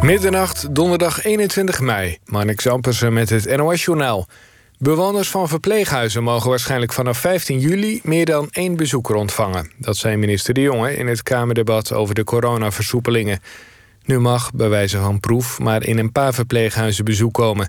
[0.00, 2.18] Middernacht, donderdag 21 mei.
[2.24, 4.26] Marnik Zampersen met het NOS-journaal.
[4.78, 8.00] Bewoners van verpleeghuizen mogen waarschijnlijk vanaf 15 juli...
[8.02, 9.70] meer dan één bezoeker ontvangen.
[9.76, 13.40] Dat zei minister De Jonge in het Kamerdebat over de coronaversoepelingen.
[14.04, 17.68] Nu mag, bij wijze van proef, maar in een paar verpleeghuizen bezoek komen.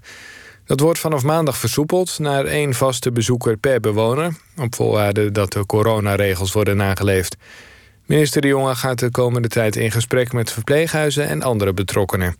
[0.65, 4.33] Dat wordt vanaf maandag versoepeld naar één vaste bezoeker per bewoner...
[4.57, 7.35] op voorwaarde dat de coronaregels worden nageleefd.
[8.11, 12.35] Minister De Jonge gaat de komende tijd in gesprek met verpleeghuizen en andere betrokkenen.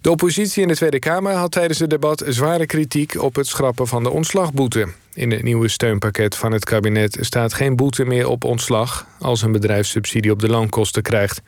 [0.00, 3.86] De oppositie in de Tweede Kamer had tijdens het debat zware kritiek op het schrappen
[3.86, 4.88] van de ontslagboete.
[5.14, 9.52] In het nieuwe steunpakket van het kabinet staat geen boete meer op ontslag als een
[9.52, 11.42] bedrijf subsidie op de loonkosten krijgt.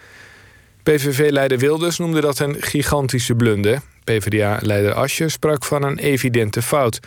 [0.83, 3.81] PVV-leider Wilders noemde dat een gigantische blunder.
[4.05, 7.01] PvdA-leider Asje sprak van een evidente fout.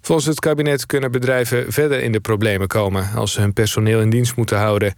[0.00, 4.10] Volgens het kabinet kunnen bedrijven verder in de problemen komen als ze hun personeel in
[4.10, 4.94] dienst moeten houden.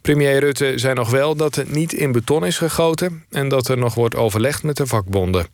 [0.00, 3.78] Premier Rutte zei nog wel dat het niet in beton is gegoten en dat er
[3.78, 5.46] nog wordt overlegd met de vakbonden.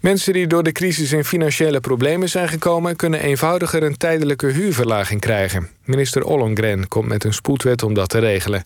[0.00, 5.20] Mensen die door de crisis in financiële problemen zijn gekomen, kunnen eenvoudiger een tijdelijke huurverlaging
[5.20, 5.68] krijgen.
[5.84, 8.64] Minister Ollongren komt met een spoedwet om dat te regelen.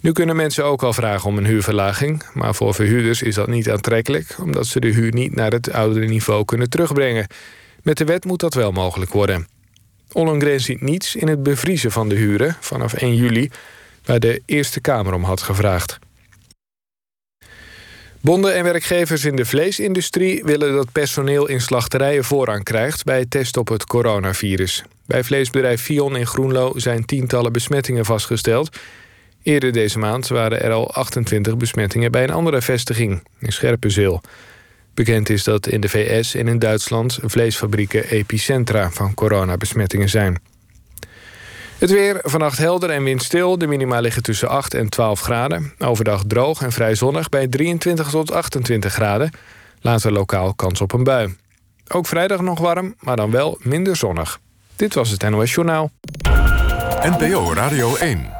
[0.00, 3.70] Nu kunnen mensen ook al vragen om een huurverlaging, maar voor verhuurders is dat niet
[3.70, 7.26] aantrekkelijk, omdat ze de huur niet naar het oudere niveau kunnen terugbrengen.
[7.82, 9.48] Met de wet moet dat wel mogelijk worden.
[10.12, 13.50] Ollongren ziet niets in het bevriezen van de huren vanaf 1 juli,
[14.04, 15.98] waar de Eerste Kamer om had gevraagd.
[18.20, 23.30] Bonden en werkgevers in de vleesindustrie willen dat personeel in slachterijen voorrang krijgt bij het
[23.30, 24.84] test op het coronavirus.
[25.06, 28.76] Bij vleesbedrijf Fion in Groenlo zijn tientallen besmettingen vastgesteld.
[29.42, 34.20] Eerder deze maand waren er al 28 besmettingen bij een andere vestiging, in Scherpenzeel.
[34.94, 40.40] Bekend is dat in de VS en in Duitsland vleesfabrieken epicentra van coronabesmettingen zijn.
[41.78, 43.58] Het weer vannacht helder en windstil.
[43.58, 45.72] De minima liggen tussen 8 en 12 graden.
[45.78, 49.30] Overdag droog en vrij zonnig bij 23 tot 28 graden.
[49.80, 51.36] Later lokaal kans op een bui.
[51.88, 54.40] Ook vrijdag nog warm, maar dan wel minder zonnig.
[54.76, 55.90] Dit was het NOS Journaal.
[57.02, 58.39] NPO Radio 1.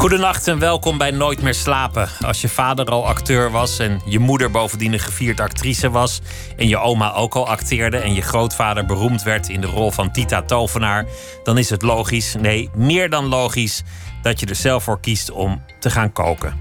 [0.00, 2.08] Goedenacht en welkom bij Nooit meer slapen.
[2.20, 6.20] Als je vader al acteur was en je moeder bovendien een gevierd actrice was...
[6.56, 10.12] en je oma ook al acteerde en je grootvader beroemd werd in de rol van
[10.12, 11.06] Tita Tovenaar...
[11.42, 13.82] dan is het logisch, nee, meer dan logisch,
[14.22, 16.54] dat je er zelf voor kiest om te gaan koken.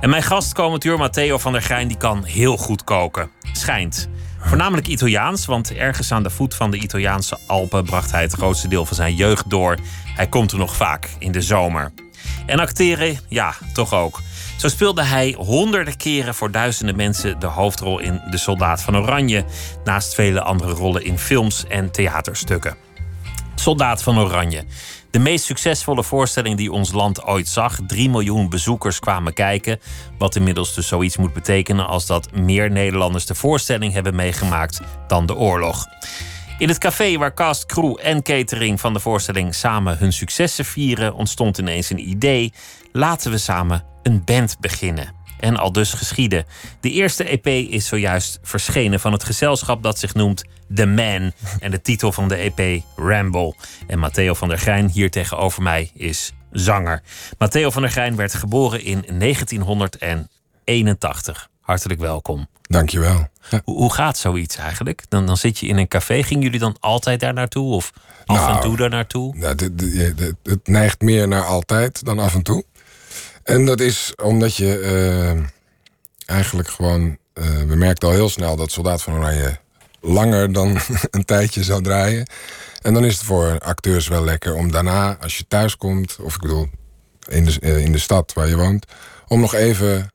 [0.00, 3.30] En mijn gast komend uur, Matteo van der Grijn, die kan heel goed koken.
[3.52, 4.08] Schijnt.
[4.40, 8.68] Voornamelijk Italiaans, want ergens aan de voet van de Italiaanse Alpen bracht hij het grootste
[8.68, 9.76] deel van zijn jeugd door.
[10.16, 11.92] Hij komt er nog vaak in de zomer.
[12.48, 14.20] En acteren, ja, toch ook.
[14.56, 19.44] Zo speelde hij honderden keren voor duizenden mensen de hoofdrol in De Soldaat van Oranje,
[19.84, 22.76] naast vele andere rollen in films en theaterstukken.
[23.54, 24.64] Soldaat van Oranje.
[25.10, 27.78] De meest succesvolle voorstelling die ons land ooit zag.
[27.86, 29.80] 3 miljoen bezoekers kwamen kijken.
[30.18, 35.26] Wat inmiddels dus zoiets moet betekenen als dat meer Nederlanders de voorstelling hebben meegemaakt dan
[35.26, 35.86] de oorlog.
[36.58, 41.14] In het café waar cast, crew en catering van de voorstelling samen hun successen vieren,
[41.14, 42.52] ontstond ineens een idee.
[42.92, 45.14] Laten we samen een band beginnen.
[45.40, 46.44] En al dus geschieden.
[46.80, 51.32] De eerste EP is zojuist verschenen van het gezelschap dat zich noemt The Man.
[51.60, 53.54] En de titel van de EP Ramble.
[53.86, 57.02] En Matteo van der Grijn hier tegenover mij is zanger.
[57.38, 61.50] Matteo van der Grijn werd geboren in 1981.
[61.68, 62.48] Hartelijk welkom.
[62.62, 63.28] Dankjewel.
[63.64, 65.02] Hoe, hoe gaat zoiets eigenlijk?
[65.08, 66.22] Dan, dan zit je in een café.
[66.22, 67.74] Gingen jullie dan altijd daar naartoe?
[67.74, 67.92] Of
[68.26, 69.36] af en Nou, toe daar naartoe?
[69.36, 72.64] Nou, dit- dit- het neigt meer naar altijd dan af en toe.
[73.42, 75.42] En dat is omdat je eh,
[76.36, 77.18] eigenlijk gewoon...
[77.32, 79.58] eh, we merkten al heel snel dat Soldaat van Oranje
[80.00, 80.78] langer dan
[81.10, 82.28] een tijdje zou draaien.
[82.82, 86.16] En dan is het voor acteurs wel lekker om daarna, als je thuis komt...
[86.20, 86.68] of ik bedoel,
[87.28, 88.86] in de, eh, in de stad waar je woont...
[89.26, 90.12] om nog even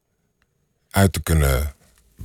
[0.94, 1.74] uit te kunnen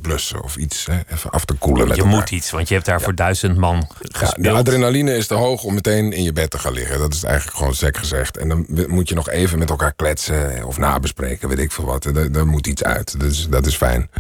[0.01, 0.87] blussen of iets.
[0.87, 0.99] Hè?
[1.13, 2.19] Even af te koelen met Je elkaar.
[2.19, 5.63] moet iets, want je hebt daar voor duizend man Ja, de adrenaline is te hoog
[5.63, 6.99] om meteen in je bed te gaan liggen.
[6.99, 8.37] Dat is eigenlijk gewoon sec gezegd.
[8.37, 12.05] En dan moet je nog even met elkaar kletsen of nabespreken, weet ik veel wat.
[12.05, 13.21] Er, er moet iets uit.
[13.21, 14.11] Dus dat is fijn.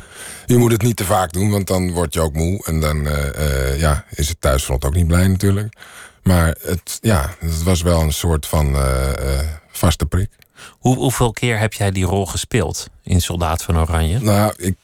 [0.47, 2.65] Je moet het niet te vaak doen, want dan word je ook moe.
[2.65, 5.75] En dan eh, eh, ja, is het thuisfront ook niet blij natuurlijk.
[6.23, 9.39] Maar het, ja, het was wel een soort van eh,
[9.71, 10.31] vaste prik.
[10.71, 14.19] Hoe, hoeveel keer heb jij die rol gespeeld in Soldaat van Oranje?
[14.19, 14.75] Nou, ik,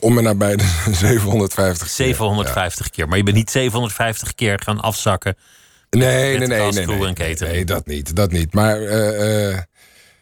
[0.00, 2.06] om en nabij de 750 keer.
[2.06, 3.08] 750 keer.
[3.08, 5.36] Maar je bent niet 750 keer gaan afzakken.
[5.90, 8.54] Nee, Met nee, nee, nee, nee, dat niet, dat niet.
[8.54, 9.58] Maar eh, eh,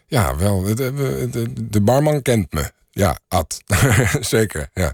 [0.06, 0.62] Ja, wel.
[0.62, 2.70] De, de, de, de barman kent me.
[2.90, 3.62] Ja, Ad.
[4.20, 4.92] Zeker, ja.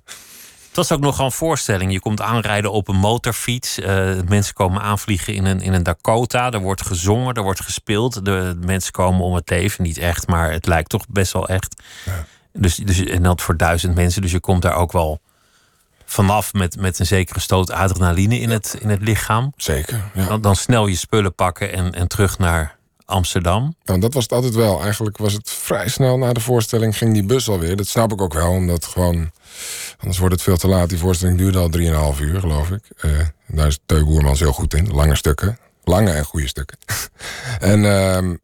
[0.72, 1.92] Het was ook nogal een voorstelling.
[1.92, 3.78] Je komt aanrijden op een motorfiets.
[3.78, 6.50] Uh, mensen komen aanvliegen in een, in een Dakota.
[6.50, 8.24] Er wordt gezongen, er wordt gespeeld.
[8.24, 9.84] De, mensen komen om het leven.
[9.84, 11.82] Niet echt, maar het lijkt toch best wel echt.
[12.04, 12.24] Ja.
[12.52, 14.22] Dus, dus, en dat voor duizend mensen.
[14.22, 15.20] Dus je komt daar ook wel
[16.04, 19.52] vanaf met, met een zekere stoot adrenaline in het, in het lichaam.
[19.56, 20.02] Zeker.
[20.14, 20.24] Ja.
[20.26, 22.76] Dan, dan snel je spullen pakken en, en terug naar
[23.12, 23.76] Amsterdam.
[23.84, 24.82] Nou, dat was het altijd wel.
[24.82, 27.76] Eigenlijk was het vrij snel na de voorstelling ging die bus alweer.
[27.76, 29.30] Dat snap ik ook wel, omdat gewoon...
[29.98, 30.88] Anders wordt het veel te laat.
[30.88, 32.82] Die voorstelling duurde al 3,5 uur, geloof ik.
[33.04, 33.10] Uh,
[33.46, 34.88] daar is Teu Boermans heel goed in.
[34.92, 35.58] Lange stukken.
[35.84, 36.78] Lange en goede stukken.
[37.72, 37.84] en...
[37.84, 38.34] Uh,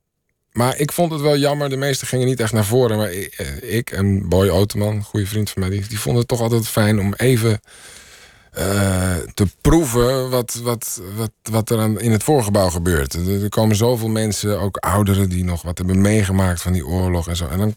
[0.52, 1.68] maar ik vond het wel jammer.
[1.68, 2.96] De meesten gingen niet echt naar voren.
[2.96, 6.28] Maar ik, eh, ik en Boy Oteman, goede vriend van mij, die, die vonden het
[6.28, 7.60] toch altijd fijn om even
[8.58, 13.14] uh, te proeven wat, wat, wat, wat er aan, in het voorgebouw gebeurt.
[13.14, 17.28] Er, er, komen zoveel mensen, ook ouderen, die nog wat hebben meegemaakt van die oorlog
[17.28, 17.46] en zo.
[17.46, 17.74] En dan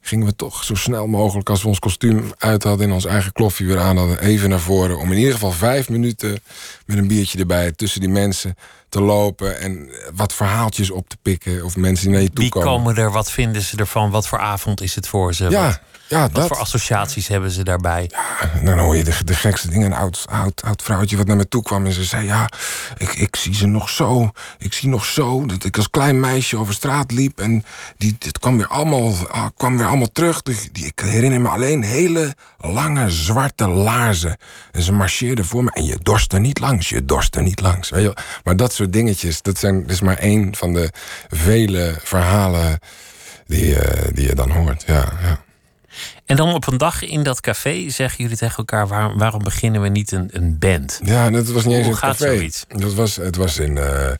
[0.00, 3.32] gingen we toch zo snel mogelijk, als we ons kostuum uit hadden en ons eigen
[3.32, 4.98] kloffie weer aan hadden, even naar voren.
[4.98, 6.38] Om in ieder geval vijf minuten
[6.86, 8.56] met een biertje erbij tussen die mensen
[8.92, 11.64] te lopen en wat verhaaltjes op te pikken.
[11.64, 12.68] Of mensen die naar je toe komen.
[12.68, 13.10] Wie komen er?
[13.10, 14.10] Wat vinden ze ervan?
[14.10, 15.50] Wat voor avond is het voor ze?
[15.50, 15.80] Ja,
[16.12, 16.46] ja, wat dat.
[16.46, 18.10] voor associaties hebben ze daarbij?
[18.10, 19.86] Ja, dan hoor je de, de gekste dingen.
[19.86, 22.48] Een oud, oud, oud vrouwtje wat naar me toe kwam en ze zei: Ja,
[22.96, 24.30] ik, ik zie ze nog zo.
[24.58, 27.64] Ik zie nog zo dat ik als klein meisje over straat liep en
[27.96, 30.42] die, het kwam weer allemaal, ah, kwam weer allemaal terug.
[30.42, 34.36] Die, die, ik herinner me alleen hele lange zwarte laarzen.
[34.72, 37.60] En ze marcheerden voor me en je dorst er niet langs, je dorst er niet
[37.60, 37.90] langs.
[37.90, 38.16] Weet je?
[38.44, 40.90] Maar dat soort dingetjes, dat, zijn, dat is maar één van de
[41.28, 42.78] vele verhalen
[43.46, 43.80] die, uh,
[44.12, 44.84] die je dan hoort.
[44.86, 45.40] Ja, ja.
[46.26, 49.82] En dan op een dag in dat café zeggen jullie tegen elkaar: waar, waarom beginnen
[49.82, 51.00] we niet een, een band?
[51.04, 52.34] Ja, dat was niet eens Hoe een gaat café.
[52.34, 52.64] zoiets?
[52.68, 54.10] Dat was, het was in, uh,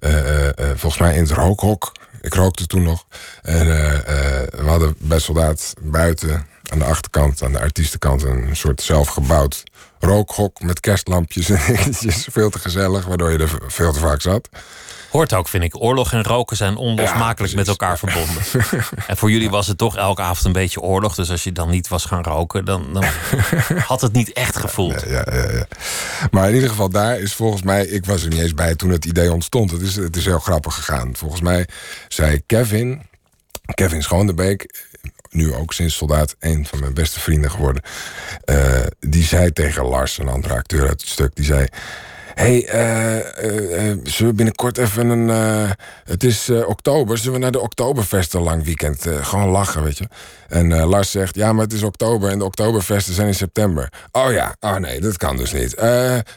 [0.00, 1.92] uh, volgens mij in het rookhok.
[2.20, 3.06] Ik rookte toen nog.
[3.42, 9.62] En we hadden bij Soldaat buiten aan de achterkant, aan de artiestenkant, een soort zelfgebouwd
[10.06, 12.26] rookhok met kerstlampjes en dingetjes.
[12.30, 14.48] Veel te gezellig, waardoor je er veel te vaak zat.
[15.10, 15.82] Hoort ook, vind ik.
[15.82, 18.42] Oorlog en roken zijn onlosmakelijk Ja, met elkaar verbonden.
[19.06, 21.14] en voor jullie was het toch elke avond een beetje oorlog.
[21.14, 23.04] Dus als je dan niet was gaan roken, dan, dan
[23.90, 25.04] had het niet echt gevoeld.
[25.08, 25.66] Ja, ja, ja.
[26.30, 27.86] Maar in ieder geval, daar is volgens mij...
[27.86, 29.70] Ik was er niet eens bij toen het idee ontstond.
[29.70, 31.16] Het is, het is heel grappig gegaan.
[31.16, 31.68] Volgens mij
[32.08, 33.02] zei Kevin,
[33.74, 34.85] Kevin Schoonderbeek...
[35.36, 37.82] nu ook sinds soldaat een van mijn beste vrienden geworden...
[38.44, 41.34] eh, die zei tegen Lars, een andere acteur uit het stuk...
[41.34, 41.66] die zei...
[42.34, 45.28] hey, eh, eh, zullen we binnenkort even een...
[46.04, 49.06] het is oktober, zullen we naar de Oktoberfest een lang weekend?
[49.20, 50.08] gewoon lachen, weet je.
[50.48, 53.92] En Lars zegt, ja, maar het is oktober en de Oktoberfesten zijn in september.
[54.12, 55.74] Oh ja, oh nee, dat kan dus niet.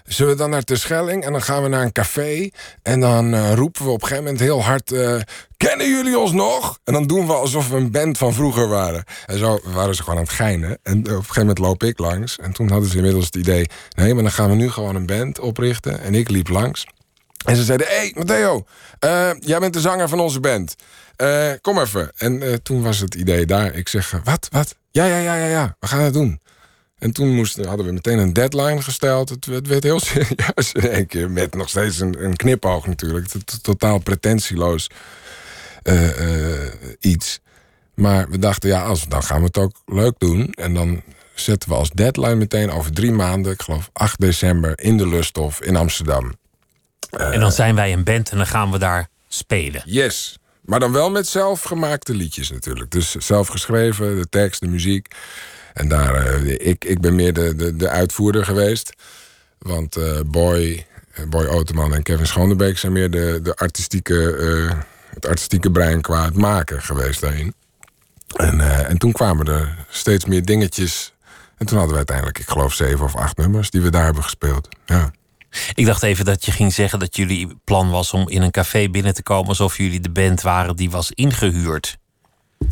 [0.05, 2.49] Zullen we dan naar Terschelling en dan gaan we naar een café...
[2.81, 4.93] en dan roepen we op een gegeven moment heel hard...
[5.67, 6.79] Kennen jullie ons nog?
[6.83, 9.03] En dan doen we alsof we een band van vroeger waren.
[9.25, 10.77] En zo waren ze gewoon aan het geinen.
[10.83, 12.37] En op een gegeven moment loop ik langs.
[12.37, 13.65] En toen hadden ze inmiddels het idee...
[13.95, 15.99] nee, maar dan gaan we nu gewoon een band oprichten.
[16.01, 16.85] En ik liep langs.
[17.45, 18.65] En ze zeiden, hé, hey, Matteo,
[18.99, 20.75] eh, jij bent de zanger van onze band.
[21.15, 22.11] Eh, kom even.
[22.17, 23.75] En eh, toen was het idee daar.
[23.75, 24.75] Ik zeg, wat, wat?
[24.91, 26.41] Ja, ja, ja, ja, ja, we gaan het doen.
[26.97, 29.29] En toen moesten, hadden we meteen een deadline gesteld.
[29.29, 31.31] Het, werd heel serieus in één keer.
[31.31, 33.27] Met nog steeds een, een knipoog natuurlijk.
[33.61, 34.89] Totaal pretentieloos
[36.99, 37.39] iets.
[37.93, 40.53] Maar we dachten, ja, als, dan gaan we het ook leuk doen.
[40.53, 41.01] En dan
[41.33, 43.51] zetten we als deadline meteen over drie maanden...
[43.51, 46.33] ik geloof 8 december in de Lusthof in Amsterdam.
[47.09, 49.81] En dan zijn wij een band en dan gaan we daar spelen.
[49.85, 50.37] Yes.
[50.61, 52.91] Maar dan wel met zelfgemaakte liedjes natuurlijk.
[52.91, 55.07] Dus zelf geschreven, de tekst, de muziek.
[55.73, 58.93] En daar, eh, ik, ik ben meer de, de, de uitvoerder geweest.
[59.59, 64.77] Want eh, Boy, eh, Boy Oteman en Kevin Schoonderbeek zijn meer de, de artistieke, eh,
[65.13, 67.53] het artistieke brein qua het maken geweest daarin.
[68.35, 71.13] En, eh, en toen kwamen er steeds meer dingetjes.
[71.57, 74.23] En toen hadden we uiteindelijk, ik geloof, zeven of acht nummers die we daar hebben
[74.23, 74.67] gespeeld.
[74.85, 75.11] Ja.
[75.73, 78.89] Ik dacht even dat je ging zeggen dat jullie plan was om in een café
[78.89, 81.97] binnen te komen alsof jullie de band waren die was ingehuurd.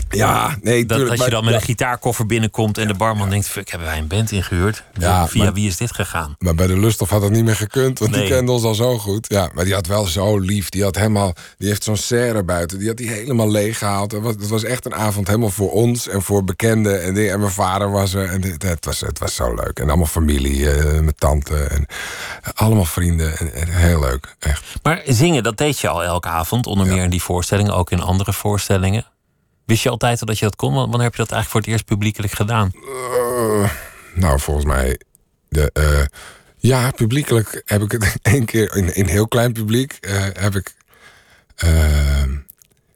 [0.10, 3.30] Ja, nee, Dat, tuurlijk, dat je maar- dan met een gitaarkoffer binnenkomt en de barman
[3.30, 4.84] denkt: fuck, hebben wij een band ingehuurd?
[4.94, 6.36] Ja, Via maar- wie is dit gegaan?
[6.40, 8.20] Maar bij de Lusthof had dat niet meer gekund, want Nee.
[8.22, 9.26] die kende ons al zo goed.
[9.30, 10.70] Ja, maar die had wel zo lief.
[10.70, 12.78] Die had helemaal, die heeft zo'n serre buiten.
[12.80, 14.12] Die had die helemaal leeg gehaald.
[14.12, 17.04] Het was, het was echt een avond helemaal voor ons en voor bekenden.
[17.04, 18.26] En, die- en mijn vader was er.
[18.30, 19.80] En dit- het, was, het was zo leuk.
[19.80, 21.56] En allemaal familie, eh, mijn tante.
[21.58, 21.86] En
[22.54, 23.38] allemaal vrienden.
[23.38, 24.64] En, en heel leuk, echt.
[24.84, 26.94] Maar zingen, dat deed je al elke avond, onder Ja.
[26.94, 29.06] meer in die voorstellingen, ook in andere voorstellingen.
[29.68, 30.74] Wist je altijd al dat je dat kon?
[30.74, 32.72] Wanneer heb je dat eigenlijk voor het eerst publiekelijk gedaan?
[32.74, 33.72] Eh,
[34.14, 35.00] nou, volgens mij.
[35.50, 36.06] De, eh,
[36.58, 39.98] ja, publiekelijk heb ik het één keer in, in heel klein publiek.
[40.02, 40.76] eh, heb ik.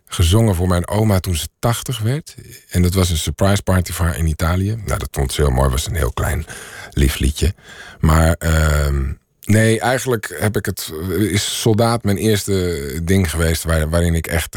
[0.05, 2.35] gezongen voor mijn oma toen ze 80 werd.
[2.69, 4.75] En dat was een surprise party voor haar in Italië.
[4.85, 5.69] Nou, dat vond ze heel mooi.
[5.69, 6.45] was een heel klein,
[6.91, 7.53] lief liedje.
[7.99, 9.11] Maar ehm,
[9.43, 13.63] nee, eigenlijk heb ik het, is Soldaat mijn eerste ding geweest...
[13.63, 14.55] Waar, waarin ik echt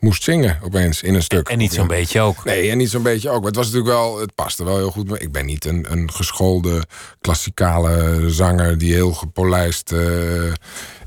[0.00, 1.48] moest zingen opeens in een stuk.
[1.48, 2.44] En niet zo'n beetje ook.
[2.44, 3.38] Nee, en niet zo'n beetje ook.
[3.38, 5.08] Maar het was natuurlijk wel, het paste wel heel goed.
[5.08, 6.82] Maar ik ben niet een, een geschoolde
[7.20, 9.92] klassikale zanger die heel gepolijst.
[9.92, 10.52] eh,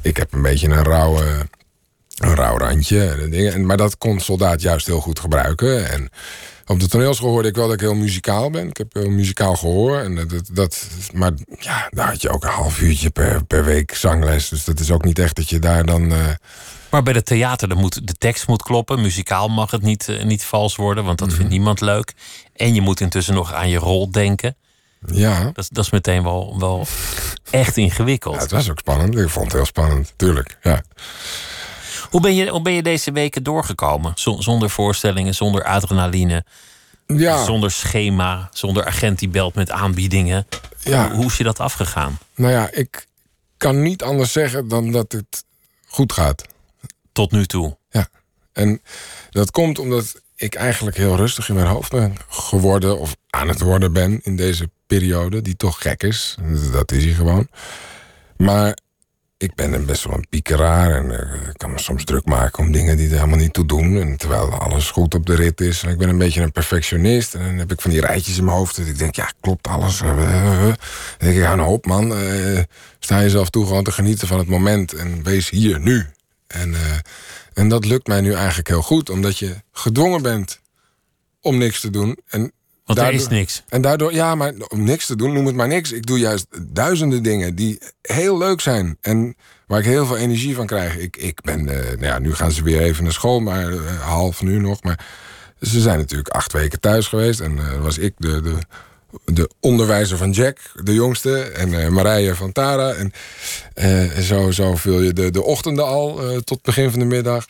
[0.01, 1.47] ik heb een beetje een rauwe,
[2.17, 3.05] een rauw randje.
[3.51, 5.89] En maar dat kon soldaat juist heel goed gebruiken.
[5.89, 6.09] En
[6.65, 8.67] op de toneelschool hoorde ik wel dat ik heel muzikaal ben.
[8.67, 9.99] Ik heb heel muzikaal gehoor.
[9.99, 13.65] En dat, dat, dat, maar ja, daar had je ook een half uurtje per, per
[13.65, 14.49] week zangles.
[14.49, 16.11] Dus dat is ook niet echt dat je daar dan.
[16.11, 16.27] eh,
[16.93, 19.01] Maar bij de theater, dan moet, de tekst moet kloppen.
[19.01, 21.37] Muzikaal mag het niet, eh, niet vals worden, want dat Mhm.
[21.37, 22.13] vindt niemand leuk.
[22.55, 24.55] En je moet intussen nog aan je rol denken.
[25.05, 26.85] ja, Dat, dat is meteen wel, wel
[27.49, 28.35] echt ingewikkeld.
[28.35, 29.17] ja, het was ook spannend.
[29.17, 30.57] Ik vond het heel spannend, tuurlijk.
[30.61, 30.81] Ja.
[32.09, 34.11] Hoe, ben je, hoe ben je deze weken doorgekomen?
[34.15, 36.45] Zo- zonder voorstellingen, zonder adrenaline,
[37.07, 40.47] Ja, zonder schema, zonder agent die belt met aanbiedingen.
[40.79, 41.07] ja.
[41.07, 42.17] Hoe, hoe is je dat afgegaan?
[42.35, 43.05] Nou ja, ik
[43.57, 45.43] kan niet anders zeggen dan dat het
[45.87, 46.43] goed gaat.
[47.13, 47.77] Tot nu toe.
[48.53, 48.81] En
[49.29, 53.61] dat komt omdat ik eigenlijk heel rustig in mijn hoofd ben geworden, of aan het
[53.61, 56.37] worden ben in deze periode, die toch gek is.
[56.71, 57.47] Dat is hij gewoon.
[58.37, 58.77] Maar
[59.37, 62.71] ik ben best wel een piekeraar en eh, ik kan me soms druk maken om
[62.71, 63.97] dingen die er helemaal niet toe doen.
[63.97, 65.83] En terwijl alles goed op de rit is.
[65.83, 67.35] En ik ben een beetje een perfectionist.
[67.35, 68.77] En dan heb ik van die rijtjes in mijn hoofd.
[68.77, 70.01] Dat ik denk, ja, klopt alles.
[70.01, 70.61] Eh, eh, eh.
[70.61, 70.75] Dan
[71.17, 72.13] denk ik, ja, nou op man.
[72.99, 74.93] Sta jezelf toe gewoon te genieten van het moment.
[74.93, 76.05] En wees hier, nu.
[76.53, 76.97] En, eh,
[77.53, 79.09] en dat lukt mij nu eigenlijk heel goed.
[79.09, 80.59] Omdat je gedwongen bent
[81.41, 82.17] om niks te doen.
[82.27, 82.51] En
[82.85, 83.63] Want er is niks.
[83.69, 85.91] en daardoor, ja, maar om niks te doen, noem het maar niks.
[85.91, 88.97] Ik doe juist duizenden dingen die heel leuk zijn.
[89.01, 89.35] En
[89.67, 90.97] waar ik heel veel energie van krijg.
[90.97, 94.01] Ik, ik ben, eh, nou ja, nu gaan ze weer even naar school, maar eh,
[94.01, 94.83] half nu nog.
[94.83, 95.05] Maar
[95.61, 97.39] ze zijn natuurlijk acht weken thuis geweest.
[97.39, 98.57] En was ik de, de,
[99.25, 101.41] de onderwijzer van Jack, de jongste.
[101.41, 102.91] En eh, Marije van Tara.
[102.91, 103.13] En
[103.73, 107.45] eh, zo, zo vul je de, de ochtenden al eh, tot begin van de middag.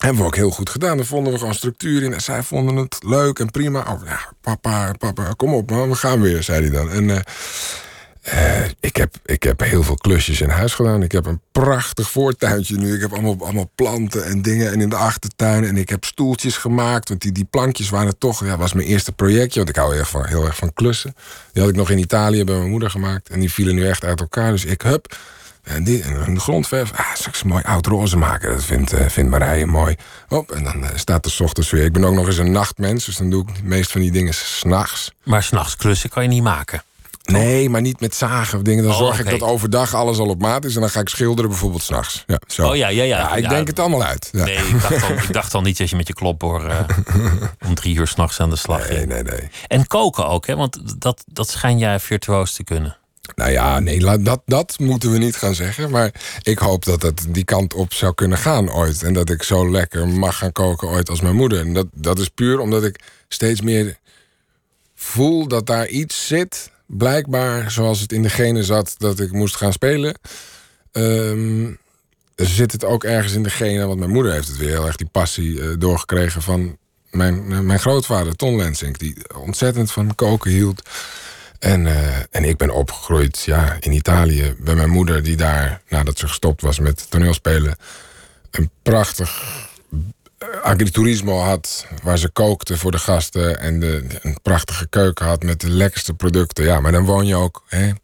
[0.00, 0.96] Hebben we ook heel goed gedaan.
[0.96, 2.14] Daar vonden we gewoon structuur in.
[2.14, 3.80] En zij vonden het leuk en prima.
[3.80, 6.90] Oh, ja, papa, papa, kom op man, we gaan weer, zei hij dan.
[6.90, 7.24] En
[8.22, 11.02] eh, ik, heb, ik heb heel veel klusjes in huis gedaan.
[11.02, 12.94] Ik heb een prachtig voortuintje nu.
[12.94, 14.72] Ik heb allemaal, allemaal planten en dingen.
[14.72, 15.64] En in de achtertuin.
[15.64, 17.08] En ik heb stoeltjes gemaakt.
[17.08, 18.44] Want die, die plankjes waren toch...
[18.44, 19.58] Ja, was mijn eerste projectje.
[19.58, 21.14] Want ik hou heel erg, van, heel erg van klussen.
[21.52, 23.28] Die had ik nog in Italië bij mijn moeder gemaakt.
[23.28, 24.50] En die vielen nu echt uit elkaar.
[24.50, 25.16] Dus ik, hup...
[25.62, 28.50] En, die, en de grondverf, ah, straks mooi oud roze maken.
[28.50, 29.96] Dat vindt, eh, vindt Marije mooi.
[30.26, 31.84] Hop, en dan eh, staat er ochtends weer.
[31.84, 34.10] Ik ben ook nog eens een nachtmens, dus dan doe ik de meeste van die
[34.10, 35.12] dingen s'nachts.
[35.24, 36.82] Maar s'nachts klussen kan je niet maken.
[37.22, 38.82] Nee, maar niet met zagen of dingen.
[38.84, 40.74] Dan Oh, zorg ik dat overdag alles al op maat is.
[40.74, 42.24] En dan ga ik schilderen bijvoorbeeld s'nachts.
[42.26, 42.68] Ja, zo.
[42.68, 43.34] Oh ja, ja, ja.
[43.34, 43.48] ik Ja.
[43.48, 44.28] denk het allemaal uit.
[44.32, 44.44] Ja.
[44.44, 46.78] Nee, ik dacht, al, ik dacht al niet dat je met je klopboor eh,
[47.68, 49.08] om drie uur s'nachts aan de slag Nee, ging.
[49.08, 49.48] nee, nee.
[49.66, 50.56] En koken ook, hè?
[50.56, 52.96] want dat, dat schijn jij virtuoos te kunnen.
[53.34, 55.90] Nou ja, nee, dat, dat moeten we niet gaan zeggen.
[55.90, 56.10] Maar
[56.42, 59.02] ik hoop dat het die kant op zou kunnen gaan ooit.
[59.02, 61.60] En dat ik zo lekker mag gaan koken ooit als mijn moeder.
[61.60, 63.96] En dat, dat is puur omdat ik steeds meer
[64.94, 66.70] voel dat daar iets zit.
[66.96, 70.18] Blijkbaar, zoals het in de genen zat dat ik moest gaan spelen.
[70.92, 71.72] ehm,
[72.36, 73.86] zit het ook ergens in de genen.
[73.86, 76.76] Want mijn moeder heeft het weer heel erg die passie eh, doorgekregen van
[77.10, 78.98] mijn, mijn grootvader, Ton Lensink.
[78.98, 80.88] Die ontzettend van koken hield.
[81.58, 86.18] En, eh, en ik ben opgegroeid ja, in Italië bij mijn moeder, die daar, nadat
[86.18, 87.76] ze gestopt was met toneelspelen,
[88.50, 89.42] een prachtig
[90.62, 91.86] agriturismo had.
[92.02, 96.14] Waar ze kookte voor de gasten en de, een prachtige keuken had met de lekkerste
[96.14, 96.64] producten.
[96.64, 97.94] Ja, maar dan woon je ook hè, In,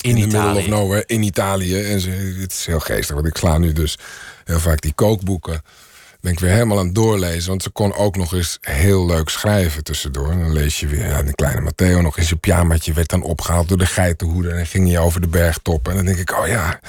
[0.00, 0.58] in the middle Italië.
[0.58, 1.82] of nowhere in Italië.
[1.82, 3.98] En ze, het is heel geestig, want ik sla nu dus
[4.44, 5.62] heel vaak die kookboeken.
[6.20, 7.48] Ben ik weer helemaal aan het doorlezen.
[7.48, 10.30] Want ze kon ook nog eens heel leuk schrijven tussendoor.
[10.30, 12.92] En dan lees je weer ja, de kleine Matteo nog in zijn pyjamaatje.
[12.92, 14.52] Werd dan opgehaald door de geitenhoeder.
[14.52, 15.88] En ging hij over de bergtop.
[15.88, 16.80] En dan denk ik, oh ja,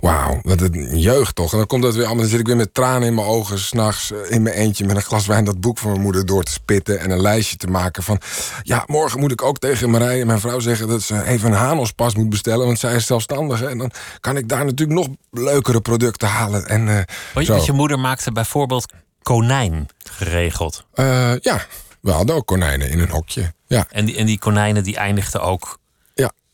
[0.00, 1.52] wauw, wat een jeugd toch.
[1.52, 2.22] En dan komt dat weer allemaal.
[2.22, 3.58] Dan zit ik weer met tranen in mijn ogen.
[3.58, 6.42] S'nachts eh, in mijn eentje met een glas wijn dat boek van mijn moeder door
[6.42, 7.00] te spitten.
[7.00, 8.20] En een lijstje te maken van.
[8.62, 12.14] Ja, morgen moet ik ook tegen Marije, mijn vrouw, zeggen dat ze even een Hanos-pas
[12.14, 12.66] moet bestellen.
[12.66, 13.66] Want zij is zelfstandige.
[13.66, 13.90] En dan
[14.20, 16.66] kan ik daar natuurlijk nog leukere producten halen.
[16.66, 20.86] En, want je moeder maakte bijvoorbeeld konijn geregeld.
[20.92, 21.66] Eh, ja,
[22.00, 23.52] we hadden ook konijnen in een hokje.
[23.66, 25.78] Ja, En die, en die konijnen die eindigden ook.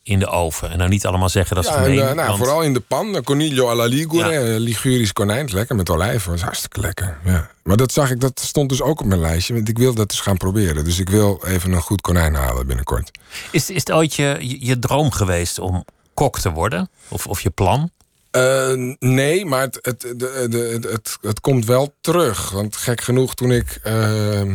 [0.05, 0.71] In de oven.
[0.71, 1.99] En nou niet allemaal zeggen dat ja en, gemeen.
[1.99, 3.15] eh, nou, want- vooral in de pan.
[3.17, 4.41] eh, Coniglio alla Ligure, Ja.
[4.55, 5.49] eh, Ligurisch konijn.
[5.53, 6.35] Lekker met olijven.
[6.35, 7.19] Is hartstikke lekker.
[7.25, 7.51] Ja.
[7.63, 9.55] Maar dat zag ik, dat stond dus ook op mijn lijstje.
[9.55, 10.85] Want ik wil dat dus gaan proberen.
[10.85, 13.11] Dus ik wil even een goed konijn halen binnenkort.
[13.51, 15.85] is, is het ooit je, je, je droom geweest om
[16.15, 16.91] kok te worden?
[17.09, 17.91] Of, of je plan?
[18.37, 22.51] Uh, nee, maar het, het, de, de, het, het, komt wel terug.
[22.51, 24.55] Want gek genoeg, toen ik uh,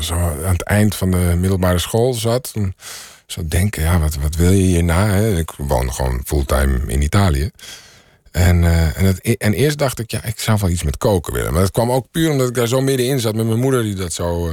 [0.00, 2.52] zo aan het eind van de middelbare school zat...
[2.52, 2.74] Toen
[3.32, 5.06] zou denken, ja, wat, wat wil je hierna?
[5.06, 5.36] Hè?
[5.36, 7.50] Ik woon gewoon fulltime in Italië.
[8.30, 11.52] En, en, het, en eerst dacht ik, ja, ik zou wel iets met koken willen.
[11.52, 13.82] Maar dat kwam ook puur omdat ik daar zo middenin zat met mijn moeder...
[13.82, 14.50] die dat zo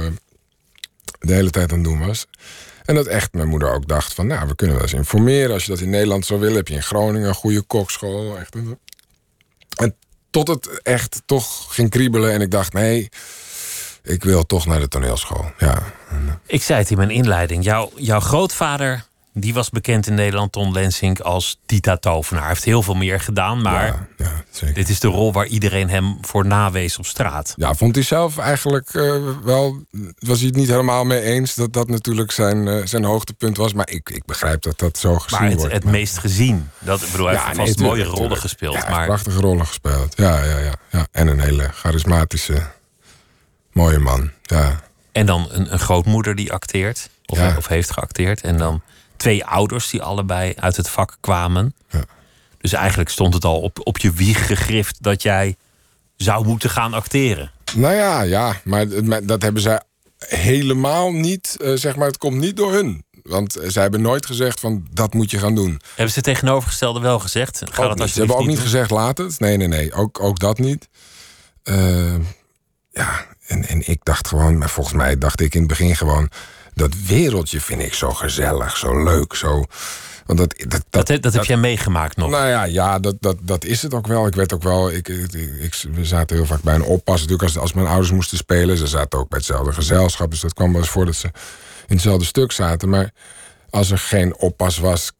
[1.18, 2.26] de hele tijd aan het doen was.
[2.84, 5.52] En dat echt mijn moeder ook dacht van, nou, we kunnen wel eens informeren.
[5.52, 8.38] Als je dat in Nederland zou willen, heb je in Groningen een goede kokschool.
[8.38, 8.54] Echt.
[9.76, 9.96] En
[10.30, 13.08] tot het echt toch ging kriebelen en ik dacht, nee,
[14.02, 15.50] ik wil toch naar de toneelschool.
[15.58, 15.82] Ja.
[16.46, 17.64] Ik zei het in mijn inleiding.
[17.64, 19.04] Jouw, jouw grootvader
[19.38, 22.42] die was bekend in Nederland, Ton Lensink, als Tita Tovenaar.
[22.42, 25.90] Hij heeft heel veel meer gedaan, maar ja, ja, dit is de rol waar iedereen
[25.90, 27.54] hem voor nawees op straat.
[27.56, 29.84] Ja, vond hij zelf eigenlijk uh, wel...
[30.18, 33.72] was hij het niet helemaal mee eens dat dat natuurlijk zijn, uh, zijn hoogtepunt was.
[33.72, 35.74] Maar ik, ik begrijp dat dat zo gezien maar het, wordt.
[35.74, 36.70] het meest gezien.
[36.78, 38.74] Dat, ik bedoel, hij heeft vast mooie rollen gespeeld.
[38.74, 39.06] Ja, maar...
[39.06, 40.16] prachtige rollen gespeeld.
[40.16, 41.06] Ja, ja, ja, ja.
[41.10, 42.66] En een hele charismatische,
[43.72, 44.30] mooie man.
[44.42, 44.84] Ja.
[45.16, 47.08] En dan een, een grootmoeder die acteert.
[47.26, 48.40] Of, of heeft geacteerd.
[48.40, 48.82] En dan
[49.16, 51.74] twee ouders die allebei uit het vak kwamen.
[51.90, 52.04] Ja.
[52.58, 55.56] Dus eigenlijk stond het al op, op je wieg gegrift dat jij
[56.16, 57.50] zou moeten gaan acteren.
[57.74, 58.86] Nou ja, ja, maar
[59.26, 59.80] dat hebben zij
[60.18, 61.56] helemaal niet.
[61.60, 63.04] Uh, zeg maar, het komt niet door hun.
[63.22, 65.80] Want zij hebben nooit gezegd van dat moet je gaan doen.
[65.94, 67.62] Hebben ze tegenovergestelde wel gezegd?
[67.70, 69.40] Ga dat ze hebben ook niet gezegd laat het.
[69.40, 69.92] Nee, nee, nee.
[69.92, 70.88] Ook, ook dat niet.
[71.64, 72.14] Uh,
[72.90, 76.30] ja, en, en ik dacht gewoon, maar volgens mij dacht ik in het begin gewoon
[76.74, 79.64] dat wereldje vind ik zo gezellig, zo leuk, zo.
[80.26, 82.30] Want dat, dat, dat, dat, dat heb jij meegemaakt nog?
[82.30, 84.26] Nou ja, ja dat, dat, dat is het ook wel.
[84.26, 84.90] Ik werd ook wel.
[84.90, 87.20] Ik, ik, ik, we zaten heel vaak bij een oppas.
[87.20, 88.76] Natuurlijk, als, als mijn ouders moesten spelen.
[88.76, 90.30] Ze zaten ook bij hetzelfde gezelschap.
[90.30, 91.26] Dus dat kwam wel eens voor dat ze
[91.86, 92.88] in hetzelfde stuk zaten.
[92.88, 93.10] Maar
[93.70, 95.12] als er geen oppas was,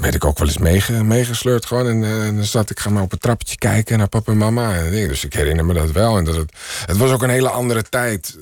[0.00, 1.86] werd ik ook wel eens meege, meegesleurd gewoon.
[1.88, 4.74] En, uh, dan zat ik ga maar op het trappetje kijken naar papa en mama.
[4.74, 6.16] En dus ik herinner me dat wel.
[6.16, 8.38] En dat het, was ook een hele andere tijd.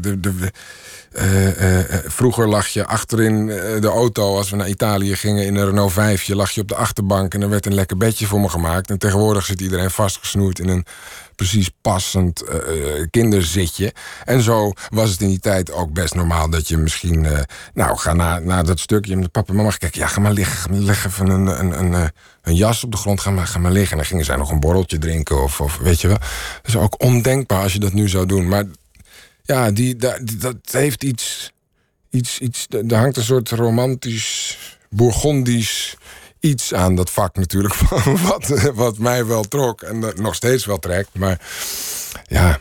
[0.00, 0.50] De,
[1.12, 3.46] uh, vroeger lag je achterin
[3.80, 6.22] de auto als we naar Italië gingen in een Renault 5.
[6.22, 8.90] Je lag je op de achterbank en er werd een lekker bedje voor me gemaakt.
[8.90, 10.86] En tegenwoordig zit iedereen vastgesnoerd in een
[11.36, 12.44] precies passend
[13.10, 13.92] kinderzitje.
[14.24, 17.26] En zo was het in die tijd ook best normaal dat je misschien...
[17.74, 19.70] nou, ga naar, naar dat stukje met papa en mama.
[19.70, 20.84] Kijk, ja, ga maar liggen.
[20.84, 22.10] Liggen van een, een, een,
[22.42, 23.20] een, jas op de grond.
[23.20, 23.90] Ga maar, ga maar liggen.
[23.90, 26.18] En dan gingen zij nog een borreltje drinken of, of weet je wel.
[26.18, 28.48] Dat is ook ondenkbaar als je dat nu zou doen.
[28.48, 28.64] Maar
[29.42, 31.52] ja, die, dat, dat heeft iets,
[32.10, 32.66] iets, iets.
[32.88, 34.58] Er hangt een soort romantisch,
[34.90, 35.96] bourgondisch
[36.40, 37.74] iets aan dat vak natuurlijk.
[38.28, 41.08] Wat, wat mij wel trok en nog steeds wel trekt.
[41.12, 41.40] Maar
[42.26, 42.58] ja.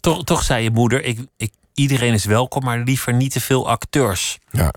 [0.00, 3.68] Toch, toch zei je moeder: ik, ik, iedereen is welkom, maar liever niet te veel
[3.68, 4.38] acteurs.
[4.50, 4.72] Ja.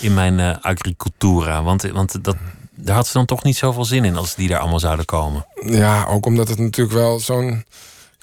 [0.00, 1.62] In mijn uh, agricultura.
[1.62, 2.36] Want, want dat,
[2.74, 5.46] daar had ze dan toch niet zoveel zin in als die daar allemaal zouden komen.
[5.64, 7.64] Ja, ook omdat het natuurlijk wel zo'n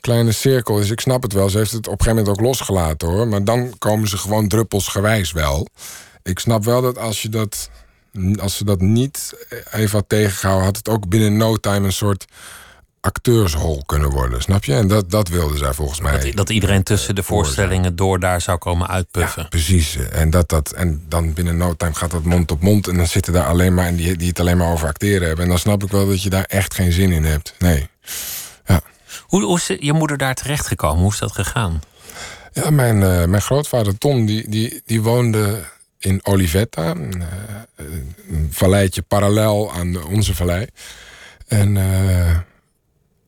[0.01, 0.89] kleine cirkel is.
[0.89, 1.49] Ik snap het wel.
[1.49, 3.27] Ze heeft het op een gegeven moment ook losgelaten hoor.
[3.27, 5.67] Maar dan komen ze gewoon druppelsgewijs wel.
[6.23, 7.69] Ik snap wel dat als je dat.
[8.39, 9.34] Als ze dat niet
[9.72, 12.26] even had tegengehouden, had het ook binnen no time een soort
[13.02, 14.41] acteurshol kunnen worden.
[14.41, 14.74] Snap je?
[14.74, 16.20] En dat, dat wilde zij volgens mij.
[16.20, 19.41] Dat, dat iedereen tussen de voorstellingen door daar zou komen uitpuffen.
[19.41, 19.96] Ja, precies.
[19.96, 22.88] En, dat, dat, en dan binnen no time gaat dat mond op mond.
[22.88, 25.43] En dan zitten daar alleen maar en die, die het alleen maar over acteren hebben.
[25.43, 27.54] En dan snap ik wel dat je daar echt geen zin in hebt.
[27.60, 27.89] Nee.
[29.22, 31.02] Hoe, hoe is je moeder daar terecht gekomen?
[31.02, 31.82] Hoe is dat gegaan?
[32.54, 35.63] Ja, mijn, uh, mijn grootvader Tom, die, die, die woonde
[36.08, 36.89] in Olivetta.
[36.89, 37.86] Een, uh,
[38.30, 40.67] een valleitje parallel aan onze vallei.
[41.48, 42.30] En, uh,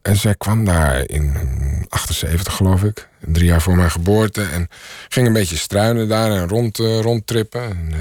[0.02, 1.36] en zij kwam daar in
[1.90, 3.08] 78, geloof ik.
[3.20, 4.42] Drie jaar voor mijn geboorte.
[4.42, 4.68] En
[5.10, 7.62] ging een beetje struinen daar en rond, rondtrippen.
[7.62, 7.94] En,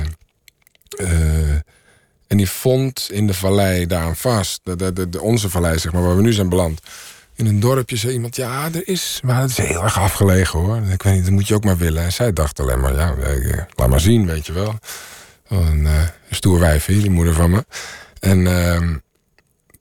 [2.27, 6.03] en die vond in de vallei daar vast, de, de, de, onze vallei, zeg maar,
[6.03, 6.81] waar we nu zijn beland
[7.39, 9.21] in een dorpje zei iemand, ja, er is...
[9.25, 10.77] Maar het is heel erg afgelegen, hoor.
[10.77, 12.03] Ik weet niet, dat moet je ook maar willen.
[12.03, 14.79] En zij dacht alleen maar, ja, eh, laat maar zien, weet je wel.
[15.49, 17.65] Een uh, stoer die moeder van me.
[18.21, 18.97] En uh,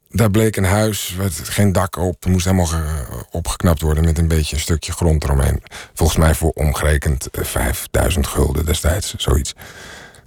[0.09, 2.25] daar bleek een huis, geen dak op.
[2.25, 2.69] moest helemaal
[3.31, 5.63] opgeknapt worden met een beetje een stukje grond eromheen.
[5.93, 9.53] Volgens mij voor omgerekend 5000 eh, gulden destijds, zoiets.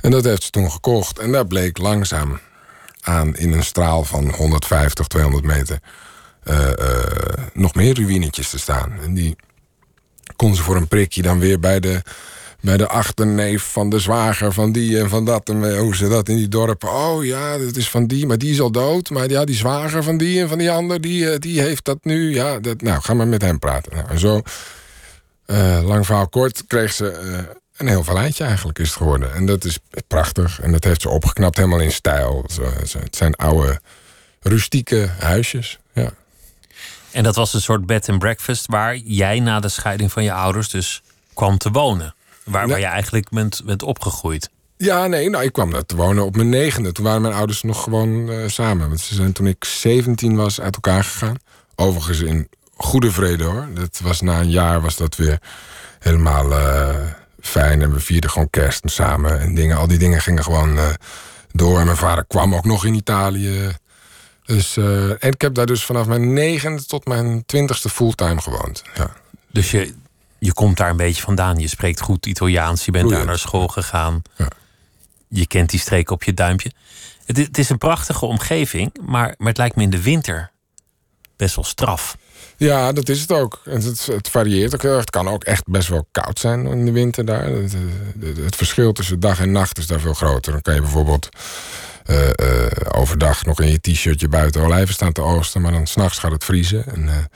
[0.00, 1.18] En dat heeft ze toen gekocht.
[1.18, 2.40] En daar bleek langzaam
[3.00, 5.78] aan in een straal van 150, 200 meter
[7.52, 8.92] nog meer ruïnetjes te staan.
[9.02, 9.36] En die
[10.36, 12.02] kon ze voor een prikje dan weer bij de,
[12.60, 15.48] bij de achterneef van de zwager van die en van dat.
[15.48, 16.92] En hoe ze dat in die dorpen.
[16.92, 19.10] Oh ja, dat is van die, maar die is al dood.
[19.10, 22.34] Maar ja, die zwager van die en van die ander, die, die heeft dat nu.
[22.34, 23.92] Ja, dat, nou, ga maar met hem praten.
[23.94, 24.42] Nou, en zo,
[25.86, 27.48] lang verhaal kort, kreeg ze
[27.80, 29.34] een heel verleidje eigenlijk is het geworden.
[29.34, 30.60] En dat is prachtig.
[30.60, 32.44] En dat heeft ze opgeknapt helemaal in stijl.
[32.98, 33.80] Het zijn oude
[34.40, 35.78] rustieke huisjes.
[35.92, 36.12] Ja.
[37.12, 40.32] En dat was een soort bed and breakfast waar jij na de scheiding van je
[40.32, 41.02] ouders dus
[41.34, 42.14] kwam te wonen.
[42.44, 44.50] Waar, waar je eigenlijk bent, bent opgegroeid.
[44.76, 46.92] Ja, nee, nou, ik kwam daar te wonen op mijn negende.
[46.92, 48.88] Toen waren mijn ouders nog gewoon uh, samen.
[48.88, 51.36] Want ze zijn toen ik 17 was uit elkaar gegaan.
[51.74, 53.68] Overigens in goede vrede hoor.
[53.74, 55.38] Dat was na een jaar was dat weer
[55.98, 56.94] helemaal uh,
[57.40, 57.82] fijn.
[57.82, 59.76] En we vierden gewoon kerst samen en dingen.
[59.76, 60.88] Al die dingen gingen gewoon uh,
[61.52, 61.78] door.
[61.78, 63.70] En mijn vader kwam ook nog in Italië.
[64.50, 68.82] Dus, en ik heb daar dus vanaf mijn negende tot mijn twintigste fulltime gewoond.
[68.94, 69.12] Ja.
[69.52, 69.94] Dus je,
[70.38, 71.58] je komt daar een beetje vandaan.
[71.58, 72.84] Je spreekt goed Italiaans.
[72.84, 74.22] Je bent daar naar school gegaan.
[74.36, 74.48] Ja.
[75.28, 76.70] Je kent die streek op je duimpje.
[77.26, 80.50] Het, het, is een prachtige omgeving, maar, maar het lijkt me in de winter
[81.36, 82.16] best wel straf.
[82.56, 83.60] Ja, dat is het ook.
[83.64, 85.00] Het, het, het varieert ook heel erg.
[85.00, 87.44] Het kan ook echt best wel koud zijn in de winter daar.
[87.44, 87.74] Het,
[88.36, 90.52] het verschil tussen dag en nacht is daar veel groter.
[90.52, 91.28] Dan kan je bijvoorbeeld
[92.10, 96.18] uh, uh, overdag nog in je t-shirtje buiten olijven staan te oosten, maar dan s'nachts
[96.18, 96.84] gaat het vriezen.
[96.86, 97.28] En,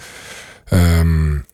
[0.72, 1.46] uh, um,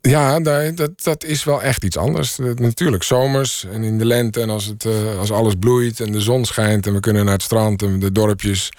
[0.00, 2.36] ja, dat, dat is wel echt iets anders.
[2.54, 4.86] Natuurlijk, zomers en in de lente en als, het,
[5.18, 8.12] als alles bloeit en de zon schijnt en we kunnen naar het strand en de
[8.12, 8.72] dorpjes,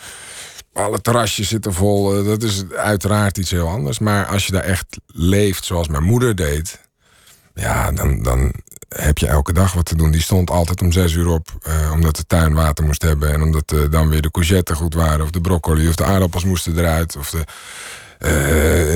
[0.74, 2.24] alle terrasjes zitten vol.
[2.24, 4.00] Dat is uiteraard iets heel anders.
[4.00, 6.80] Maar als je daar echt leeft zoals mijn moeder deed,
[7.54, 8.52] ja, dan, dan
[8.96, 10.12] heb je elke dag wat te doen.
[10.12, 13.42] Die stond altijd om zes uur op, uh, omdat de tuin water moest hebben en
[13.42, 16.78] omdat uh, dan weer de courgetten goed waren, of de broccoli of de aardappels moesten
[16.78, 17.16] eruit.
[17.16, 17.46] Of de,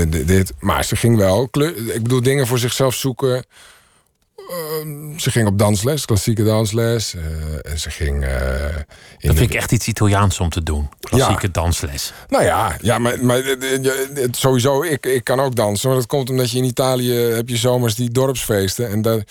[0.10, 0.54] uh, dit.
[0.60, 1.44] Maar ze ging wel,
[1.94, 3.46] ik bedoel, dingen voor zichzelf zoeken.
[4.50, 7.14] Uh, ze ging op dansles, klassieke dansles.
[7.14, 7.22] Uh,
[7.72, 8.24] en ze ging.
[8.24, 8.30] Uh,
[9.20, 10.90] dat vind ik echt iets Italiaans om te doen.
[11.00, 11.52] Klassieke ja.
[11.52, 12.14] dansles.
[12.28, 13.44] Nou ja, ja maar, maar
[14.32, 15.90] sowieso, ik, ik kan ook dansen.
[15.90, 18.90] Maar dat komt omdat je in Italië heb je zomers die dorpsfeesten.
[18.90, 19.24] En daar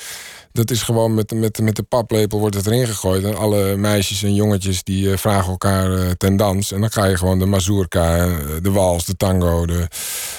[0.52, 3.24] dat is gewoon met, met, met de paplepel wordt het erin gegooid.
[3.24, 6.72] En alle meisjes en jongetjes die vragen elkaar ten dans.
[6.72, 8.28] En dan ga je gewoon de mazurka,
[8.62, 9.66] de wals, de tango.
[9.66, 9.88] De,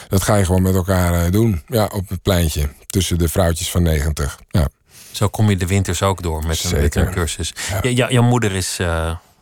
[0.07, 1.61] dat ga je gewoon met elkaar doen.
[1.67, 2.69] Ja, op het pleintje.
[2.95, 4.39] Tussen de vrouwtjes van 90.
[4.49, 4.67] Ja.
[5.11, 7.53] Zo kom je de winters ook door met, een, met een cursus.
[7.69, 7.89] Ja.
[7.89, 8.79] Ja, jouw moeder is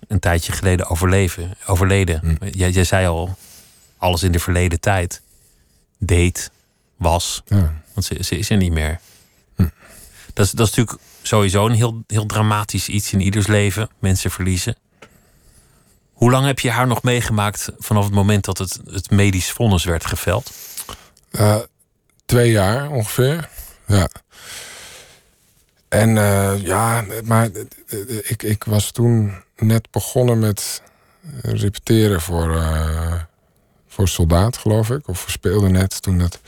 [0.08, 2.20] een tijdje geleden overleven, overleden.
[2.20, 2.48] Hm.
[2.58, 3.38] Jij, jij zei al,
[3.98, 5.22] alles in de verleden tijd.
[5.98, 6.52] Deed,
[6.96, 7.42] was.
[7.46, 7.82] Ja.
[7.94, 9.00] Want ze, ze is er niet meer.
[10.34, 13.90] Dat is, dat is natuurlijk sowieso een heel, heel dramatisch iets in ieders leven.
[14.00, 14.76] Mensen verliezen.
[16.14, 19.84] Hoe lang heb je haar nog meegemaakt vanaf het moment dat het, het medisch vonnis
[19.84, 20.52] werd geveld?
[21.32, 21.60] Uh,
[22.26, 23.50] twee jaar ongeveer.
[23.88, 24.10] Ja.
[25.90, 27.50] En uh, ja, maar
[28.24, 30.82] ik, ik was toen net begonnen met
[31.42, 32.62] repeteren voor,
[33.88, 35.08] voor soldaat, geloof ik.
[35.08, 36.40] Of speelde net toen dat.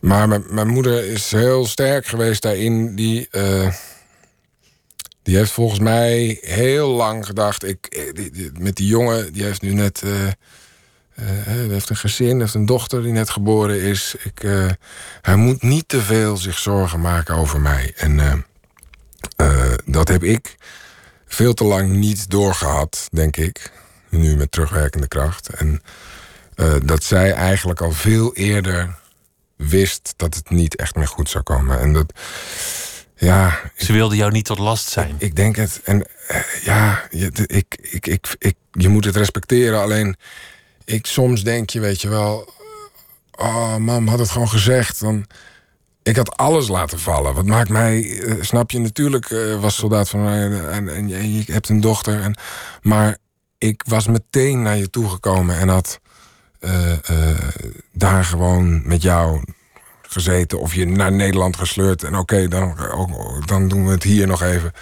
[0.00, 2.94] Maar mijn, moeder is heel sterk geweest daarin.
[2.94, 3.28] Die,
[5.24, 7.64] die heeft volgens mij heel lang gedacht.
[7.64, 10.02] Ik, eh, met die jongen, die heeft nu net.
[11.20, 14.14] Uh, uh, heeft een gezin, heeft een dochter die net geboren is.
[14.22, 14.48] Ik,
[15.20, 17.92] hij moet niet te veel zich zorgen maken over mij.
[17.96, 18.44] En
[19.84, 20.56] dat heb ik
[21.26, 23.72] veel te lang niet doorgehad, denk ik.
[24.08, 25.48] Nu met terugwerkende kracht.
[25.48, 25.82] En
[26.84, 28.94] dat zij eigenlijk al veel eerder
[29.56, 31.80] wist dat het niet echt meer goed zou komen.
[31.80, 32.12] En dat,
[33.16, 33.60] ja.
[33.76, 35.14] Ze wilde jou niet tot last zijn.
[35.18, 35.80] Ik, denk het.
[35.84, 36.06] En
[36.62, 39.80] ja, ik, ik, ik, je moet het respecteren.
[39.80, 40.16] Alleen,
[40.84, 42.52] ik soms denk je, weet je wel.
[43.36, 45.00] Oh, mam had het gewoon gezegd.
[45.00, 45.26] Dan,
[46.02, 47.34] ik had alles laten vallen.
[47.34, 51.52] Wat maakt mij, uh, snap je, natuurlijk uh, was soldaat van mij en, en, je
[51.52, 52.20] hebt een dochter.
[52.20, 52.36] En,
[52.82, 53.16] maar
[53.58, 56.00] ik was meteen naar je toegekomen en had
[56.60, 56.92] uh,
[57.92, 59.42] daar gewoon met jou
[60.02, 62.02] gezeten of je naar Nederland gesleurd.
[62.02, 62.76] En oké, dan,
[63.44, 64.72] dan doen we het hier nog even.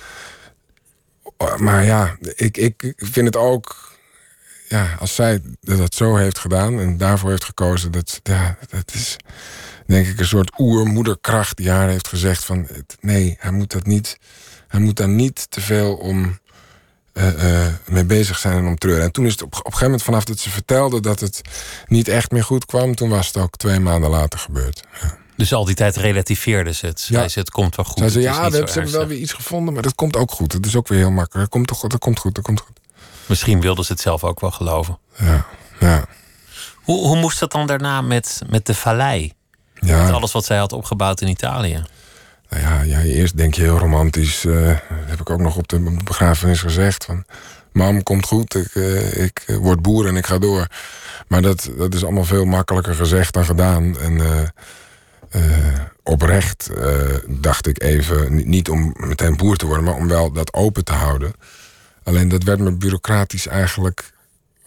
[1.57, 3.92] Maar ja, ik, ik vind het ook.
[4.73, 9.17] Ja, als zij dat zo heeft gedaan en daarvoor heeft gekozen, dat, ja, dat is
[9.87, 12.69] denk ik een soort oermoederkracht die haar heeft gezegd van
[13.01, 14.19] nee, hij moet dat niet.
[14.69, 16.39] Hij moet daar niet te veel om
[17.15, 19.05] uh, uh, mee bezig zijn en om treuren.
[19.05, 21.41] En toen is het op, op een gegeven moment, vanaf dat ze vertelde dat het
[21.87, 24.83] niet echt meer goed kwam, toen was het ook twee maanden later gebeurd.
[25.03, 25.19] Ja.
[25.37, 27.07] Dus al die tijd relativeerde ze het.
[27.09, 27.29] Ja.
[27.29, 27.99] ze, het komt wel goed.
[27.99, 30.53] Zei ze, ja, we hebben wel weer iets gevonden, maar dat komt ook goed.
[30.53, 31.41] Het is ook weer heel makkelijk.
[31.41, 32.81] Dat komt, toch, dat komt goed, dat komt goed.
[33.33, 34.99] Misschien wilden ze het zelf ook wel geloven.
[35.19, 35.47] Ja,
[35.81, 36.05] ja.
[36.75, 39.33] Hoe, hoe moest dat dan daarna met, met de vallei?
[39.75, 40.03] Ja.
[40.05, 41.85] Met alles wat zij had opgebouwd in Italië?
[42.49, 44.45] Nou ja, ja, eerst denk je heel romantisch.
[44.45, 47.05] Uh, heb ik ook nog op de begrafenis gezegd.
[47.05, 47.25] Van,
[47.73, 50.67] Mam, komt goed, ik, uh, ik word boer en ik ga door.
[51.29, 53.99] Maar dat, dat is allemaal veel makkelijker gezegd dan gedaan.
[53.99, 55.41] En uh,
[56.03, 56.71] oprecht
[57.29, 59.85] dacht ik even, niet om meteen boer te worden...
[59.85, 61.33] maar om wel dat open te houden.
[62.05, 64.13] Alleen dat werd me bureaucratisch eigenlijk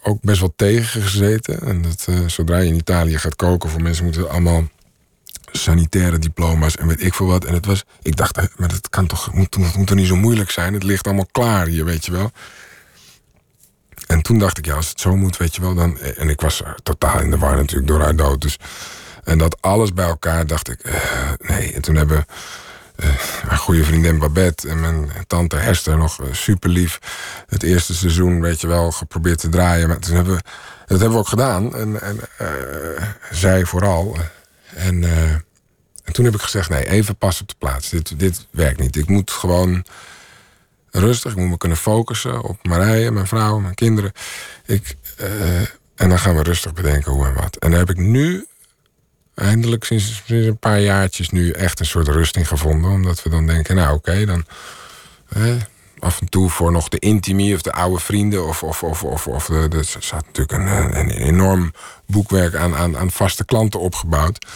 [0.02, 1.60] ook best wel tegen gezeten.
[1.60, 4.68] En dat, eh, zodra je in Italië gaat koken voor mensen, moeten allemaal
[5.52, 7.44] sanitaire diploma's en weet ik veel wat.
[7.44, 10.16] En het was, ik dacht, eh, maar dat kan toch, moet, moet toch niet zo
[10.16, 10.74] moeilijk zijn?
[10.74, 12.30] Het ligt allemaal klaar hier, weet je wel.
[14.06, 15.98] En toen dacht ik, ja, als het zo moet, weet je wel, dan.
[15.98, 18.40] En ik was totaal in de war natuurlijk door haar dood.
[18.40, 18.58] Dus,
[19.24, 20.80] en dat alles bij elkaar dacht ik,
[21.38, 21.72] nee.
[21.72, 22.26] En toen hebben
[22.96, 23.08] uh,
[23.46, 26.98] mijn goede vriendin Babette en mijn tante Hester nog uh, super lief
[27.46, 29.88] het eerste seizoen, weet je wel, geprobeerd te draaien.
[29.88, 30.42] Maar toen hebben we,
[30.86, 31.74] dat hebben we ook gedaan.
[31.74, 32.20] En, en
[33.30, 34.16] zij vooral.
[34.74, 35.04] En,
[36.04, 37.88] en toen heb ik gezegd, nee, even pas op de plaats.
[37.88, 38.96] Dit, dit werkt niet.
[38.96, 39.84] Ik moet gewoon
[40.90, 41.32] rustig.
[41.32, 44.12] Ik moet me kunnen focussen op Marije, mijn vrouw, mijn kinderen.
[44.64, 44.96] Ik,
[45.96, 47.56] en dan gaan we rustig bedenken hoe en wat.
[47.56, 48.46] En daar heb ik nu,
[49.36, 52.90] eindelijk sinds, een paar jaartjes, nu echt een soort rusting gevonden.
[52.90, 54.44] Omdat we dan denken, nou oké, dan.
[55.28, 55.54] Eh,
[55.98, 58.46] af en toe voor nog de intimie of de oude vrienden.
[58.46, 61.72] Of, of, of, of, of de, er staat natuurlijk een, een enorm
[62.06, 64.46] boekwerk aan, aan, aan vaste klanten opgebouwd.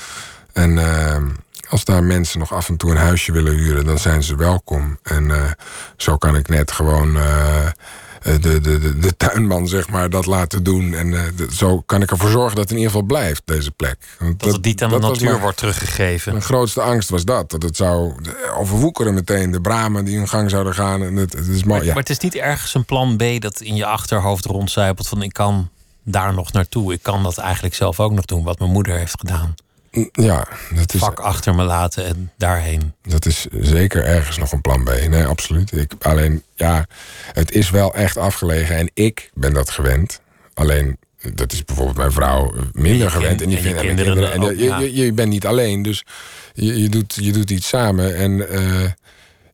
[0.53, 0.71] En.
[0.77, 1.17] Uh,
[1.71, 4.99] als daar mensen nog af en toe een huisje willen huren, dan zijn ze welkom.
[5.03, 5.51] En uh,
[5.97, 7.67] zo kan ik net gewoon uh,
[8.23, 10.95] de, de, de, de, tuinman, zeg maar, dat laten doen.
[10.95, 14.17] En de, zo kan ik ervoor zorgen dat het in ieder geval blijft, deze plek.
[14.19, 16.33] Want dat, het niet aan de natuur wordt teruggegeven.
[16.33, 17.51] Mijn grootste angst was dat.
[17.51, 18.15] Dat het zou
[18.59, 19.51] overwoekeren meteen.
[19.51, 21.03] De bramen die hun gang zouden gaan.
[21.03, 21.87] En het, het is mooi, maar, ja.
[21.87, 25.33] maar het is niet ergens een plan B dat in je achterhoofd rondzuipelt van ik
[25.33, 25.69] kan
[26.03, 26.93] daar nog naartoe.
[26.93, 29.55] Ik kan dat eigenlijk zelf ook nog doen, wat mijn moeder heeft gedaan.
[30.13, 31.01] Ja, dat is.
[31.01, 32.95] Vak achter me laten en daarheen.
[33.03, 34.89] Dat is zeker ergens nog een plan B.
[35.09, 35.73] Nee, absoluut.
[35.73, 36.87] Ik, alleen, ja,
[37.33, 40.21] het is wel echt afgelegen en ik ben dat gewend.
[40.55, 40.99] Alleen,
[41.35, 43.41] dat is bijvoorbeeld mijn vrouw minder je gewend.
[43.41, 44.79] kind, en je kinderen en ook, je, ja.
[44.79, 46.05] je, bent niet alleen, dus
[46.53, 48.17] je, je, doet, je doet iets samen.
[48.17, 48.91] En uh,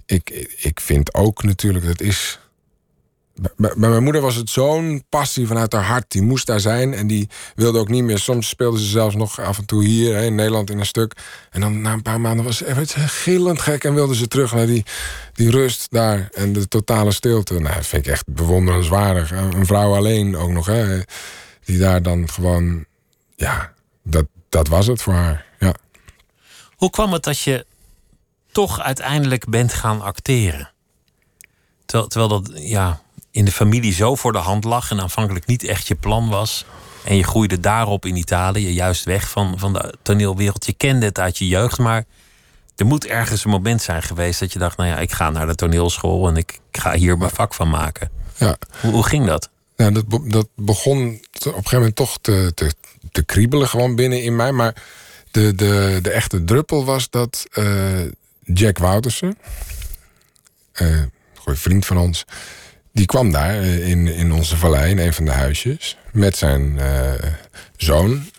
[0.07, 2.39] ik, ik vind ook natuurlijk, dat is.
[3.57, 6.11] Bij, mijn moeder was het zo'n passie vanuit haar hart.
[6.11, 8.19] Die moest daar zijn en die wilde ook niet meer.
[8.19, 11.13] Soms speelde ze zelfs nog af en toe hier hè, in Nederland in een stuk.
[11.51, 14.29] En dan na een paar maanden was ze werd ze gillend gek en wilde ze
[14.29, 14.85] terug naar die,
[15.33, 17.55] die rust daar en de totale stilte.
[17.55, 19.31] Nou, dat vind ik echt bewonderenswaardig.
[19.31, 21.01] Een vrouw alleen ook nog, hè,
[21.65, 22.85] die daar dan gewoon,
[23.35, 23.73] ja,
[24.03, 25.45] dat, dat was het voor haar.
[25.59, 25.75] Ja.
[26.77, 27.67] Hoe kwam het dat je
[28.53, 30.71] toch uiteindelijk bent gaan acteren?
[31.85, 33.01] Terwijl, terwijl dat, ja,
[33.37, 36.65] in de familie zo voor de hand lag en aanvankelijk niet echt je plan was.
[37.05, 40.67] En je groeide daarop in Italië, juist weg van, van de toneelwereld.
[40.67, 42.05] Je kende het uit je jeugd, maar
[42.77, 45.47] er moet ergens een moment zijn geweest dat je dacht: nou ja, ik ga naar
[45.47, 48.11] de toneelschool en ik ga hier mijn vak van maken.
[48.37, 48.57] Ja.
[48.81, 49.51] Hoe, hoe ging dat?
[49.77, 52.73] Ja, dat, dat begon op een gegeven moment toch te, te,
[53.13, 54.53] te kriebelen gewoon binnen in mij.
[54.53, 54.75] Maar
[55.31, 58.01] de, de, de echte druppel was dat uh,
[58.45, 59.39] Jack Woutersen,
[60.81, 62.25] uh, een goede vriend van ons,
[62.97, 67.13] die kwam daar in, in onze vallei, in een van de huisjes, met zijn uh,
[67.77, 68.31] zoon,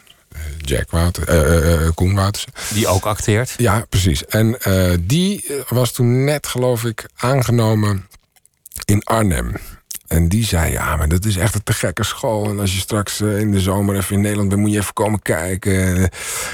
[0.58, 2.52] Jack Wouter, Koen Woutersen.
[2.74, 3.54] Die ook acteert?
[3.58, 4.26] Ja, precies.
[4.26, 4.58] En
[5.00, 8.08] die was toen net, geloof ik, aangenomen
[8.86, 9.54] in Arnhem.
[10.08, 12.50] En die zei, ja, maar dat is echt een te gekke school.
[12.50, 15.22] En als je straks in de zomer even in Nederland bent, moet je even komen
[15.22, 16.10] kijken.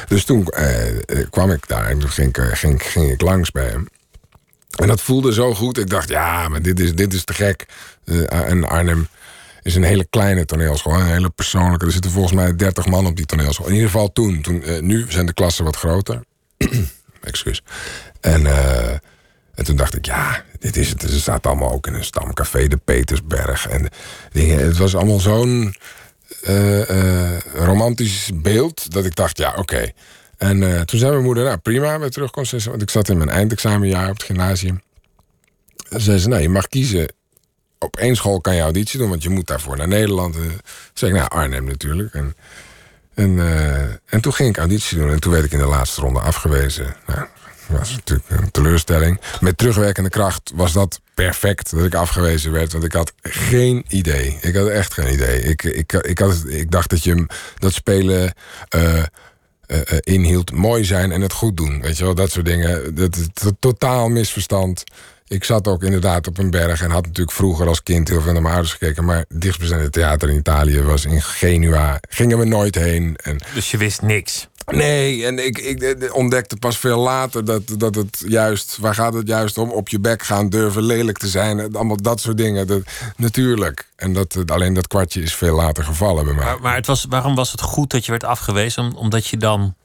[0.08, 3.88] Dus toen uh, kwam ik daar en toen ging, ging, ging ik langs bij hem.
[4.80, 5.78] En dat voelde zo goed.
[5.78, 7.66] Ik dacht, ja, maar dit is, dit is te gek.
[8.28, 9.08] en Arnhem
[9.62, 10.94] is een hele kleine toneelschool.
[10.94, 11.86] Een hele persoonlijke.
[11.86, 13.68] Er zitten volgens mij 30 man op die toneelschool.
[13.68, 14.42] In ieder geval toen.
[14.42, 16.24] toen nu zijn de klassen wat groter.
[17.22, 17.62] Excuus.
[18.22, 18.48] En...
[19.54, 21.02] En toen dacht ik, ja, dit is het.
[21.02, 23.68] Ze staat allemaal ook in een stamcafé, de Petersberg.
[23.68, 23.90] En
[24.32, 24.60] dingen.
[24.60, 25.76] Het was allemaal zo'n
[27.54, 29.92] romantisch beeld dat ik dacht, ja, oké.
[30.44, 32.64] En uh, toen zei mijn moeder, nou prima, weer terugkomt.
[32.64, 34.82] Want ik zat in mijn eindexamenjaar op het gymnasium.
[35.90, 37.14] En zei ze, nou, je mag kiezen.
[37.80, 40.36] Op één school kan je auditie doen, want je moet daarvoor naar Nederland.
[40.36, 40.62] En toen
[40.94, 42.14] zei ik, nou, Arnhem natuurlijk.
[42.14, 42.36] En,
[43.14, 43.40] en,
[44.06, 45.10] en toen ging ik auditie doen.
[45.10, 46.96] En toen werd ik in de laatste ronde afgewezen.
[47.08, 47.28] Nou,
[47.68, 49.22] dat was natuurlijk een teleurstelling.
[49.40, 52.72] Met terugwerkende kracht was dat perfect dat ik afgewezen werd.
[52.72, 54.38] Want ik had geen idee.
[54.42, 55.42] Ik had echt geen idee.
[55.42, 57.26] Ik, ik, ik, had, ik dacht dat je
[57.58, 58.34] dat spelen
[58.76, 59.04] uh,
[59.68, 61.82] uh, inhield mooi zijn en het goed doen.
[61.82, 62.96] Weet je wel, dat soort dingen.
[62.96, 63.28] Dat is
[63.60, 64.84] totaal misverstand.
[65.28, 68.34] Ik zat ook inderdaad op een berg en had natuurlijk vroeger als kind heel veel
[68.34, 69.06] naar mijn ouders gekeken.
[69.06, 72.00] Maar het dichtstbijzijnde theater in Italië was in Genua.
[72.10, 73.16] Gingen we nooit heen.
[73.24, 74.48] En dus je wist niks?
[74.66, 78.78] Nee, en ik, ik, ontdekte pas veel later dat, dat het juist...
[78.78, 79.70] Waar gaat het juist om?
[79.70, 81.76] Op je bek gaan, durven lelijk te zijn.
[81.76, 82.68] Allemaal dat soort dingen.
[82.68, 82.82] Dat,
[83.18, 83.88] natuurlijk.
[83.96, 86.46] En dat, alleen dat kwartje is veel later gevallen bij mij.
[86.46, 88.94] Maar, maar het was, waarom was het goed dat je werd afgewezen?
[88.94, 89.76] Omdat je dan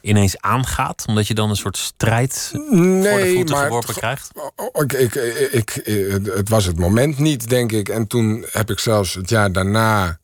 [0.00, 1.04] ineens aangaat?
[1.06, 4.30] Omdat je dan een soort strijd nee, voor de voeten maar geworpen krijgt?
[4.72, 5.14] Ik, ik,
[5.52, 5.82] ik,
[6.24, 7.88] het was het moment niet, denk ik.
[7.88, 10.18] En toen heb ik zelfs het jaar daarna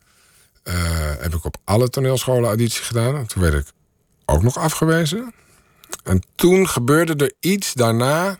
[0.62, 0.74] eh,
[1.18, 3.26] heb ik op alle toneelscholen auditie gedaan.
[3.26, 3.66] Toen werd ik
[4.26, 5.32] ook nog afgewezen.
[6.04, 8.36] En toen gebeurde er iets daarna.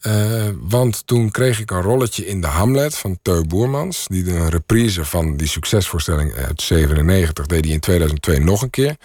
[0.00, 4.06] Eh, want toen kreeg ik een rolletje in de Hamlet van Teu Boermans.
[4.08, 8.96] Die een reprise van die succesvoorstelling uit 97 deed hij in 2002 nog een keer.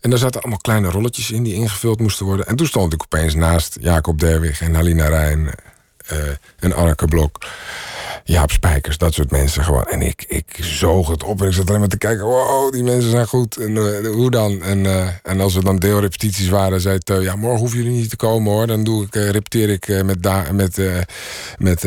[0.00, 2.46] En daar zaten allemaal kleine rolletjes in die ingevuld moesten worden.
[2.46, 5.54] En toen stond ik opeens naast Jacob Derwig en Halina Rijn
[6.12, 6.18] uh,
[6.58, 7.46] en Anneke Blok.
[8.24, 9.84] Jaap Spijkers, dat soort mensen gewoon.
[9.84, 12.24] En ik, ik zoog het op en ik zat alleen maar te kijken.
[12.24, 13.56] Wow, die mensen zijn goed.
[13.56, 14.62] En uh, hoe dan?
[14.62, 17.22] En, uh, en als er dan deelrepetities waren, zei het...
[17.22, 18.66] ja, morgen hoeven jullie niet te komen hoor.
[18.66, 20.80] Dan doe ik, repeteer ik met, da met,
[21.58, 21.86] met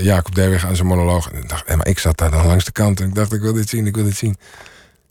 [0.00, 1.30] Jacob Derwig aan zijn monoloog.
[1.30, 3.00] Ik dacht, maar ik zat daar dan langs de kant.
[3.00, 4.36] En ik dacht, ik wil dit zien, ik wil dit zien.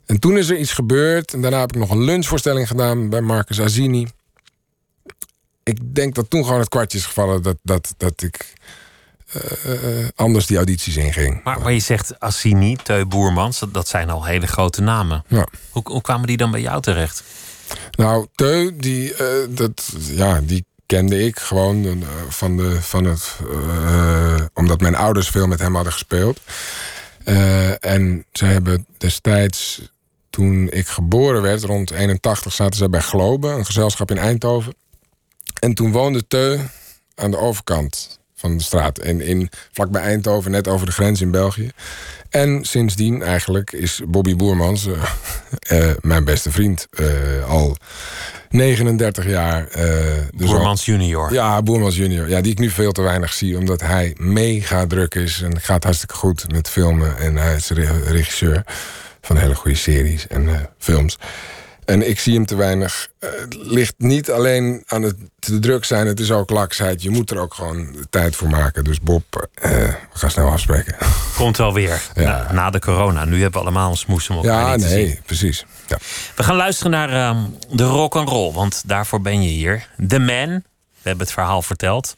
[0.06, 1.32] En toen is er iets gebeurd.
[1.32, 4.06] En daarna heb ik nog een lunchvoorstelling gedaan bij Marcus Azini.
[5.68, 8.52] Ik denk dat toen gewoon het kwartje is gevallen dat, dat, dat ik
[9.36, 11.40] uh, anders die audities inging.
[11.44, 15.24] Maar, maar je zegt Assini, Teu Boermans, dat, dat zijn al hele grote namen.
[15.26, 15.46] Ja.
[15.70, 17.22] Hoe, hoe kwamen die dan bij jou terecht?
[17.90, 23.36] Nou, Teu, die, uh, dat, ja, die kende ik gewoon van, de, van het.
[24.54, 26.40] omdat mijn ouders veel met hem hadden gespeeld.
[27.80, 29.80] en ze hebben destijds
[30.30, 34.74] toen ik geboren werd, rond 81, zaten ze bij Globe, een gezelschap in Eindhoven.
[35.60, 36.58] En toen woonde Teu
[37.14, 38.98] aan de overkant van de straat.
[38.98, 41.70] En in, vlakbij Eindhoven, net over de grens in België.
[42.30, 45.02] En sindsdien eigenlijk is Bobby Boermans uh,
[45.72, 46.86] uh, mijn beste vriend.
[46.90, 47.76] Uh, al
[48.48, 49.68] 39 jaar.
[50.34, 51.32] Boermans junior.
[51.32, 52.28] Ja, Boermans junior.
[52.28, 53.56] Ja, die ik nu veel te weinig zie.
[53.56, 55.42] Omdat hij mega druk is.
[55.42, 57.18] En gaat hartstikke goed met filmen.
[57.18, 57.70] En hij is
[58.04, 58.62] regisseur
[59.20, 61.18] van hele goede series en films.
[61.88, 63.08] En ik zie hem te weinig.
[63.18, 67.02] het ligt niet alleen aan het te druk zijn, het is ook laksheid.
[67.02, 68.84] Je moet er ook gewoon tijd voor maken.
[68.84, 70.96] Dus Bob, eh, we gaan snel afspreken.
[71.36, 72.02] Komt wel weer.
[72.14, 72.22] Ja.
[72.22, 73.24] Na, na, de corona.
[73.24, 75.18] Nu hebben we allemaal een smoes om elkaar ja, nee, zien.
[75.26, 75.64] precies.
[75.86, 75.98] Ja.
[76.36, 79.88] We gaan luisteren naar uh, de rock and roll, want daarvoor ben je hier.
[80.08, 80.48] The Man,
[80.92, 82.16] we hebben het verhaal verteld.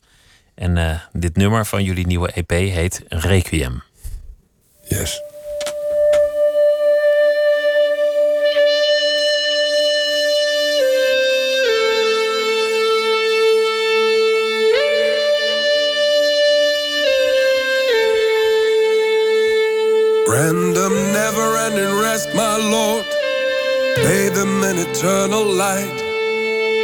[0.55, 3.83] En uh, dit nummer van jullie nieuwe EP heet Requiem.
[4.89, 5.21] Yes.
[20.31, 23.05] Random, never ending rest, my Lord.
[23.97, 25.99] Pay them an eternal light.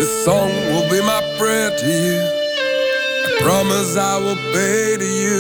[0.00, 2.18] This song will be my prayer to you.
[3.24, 5.38] I promise I will pay to you.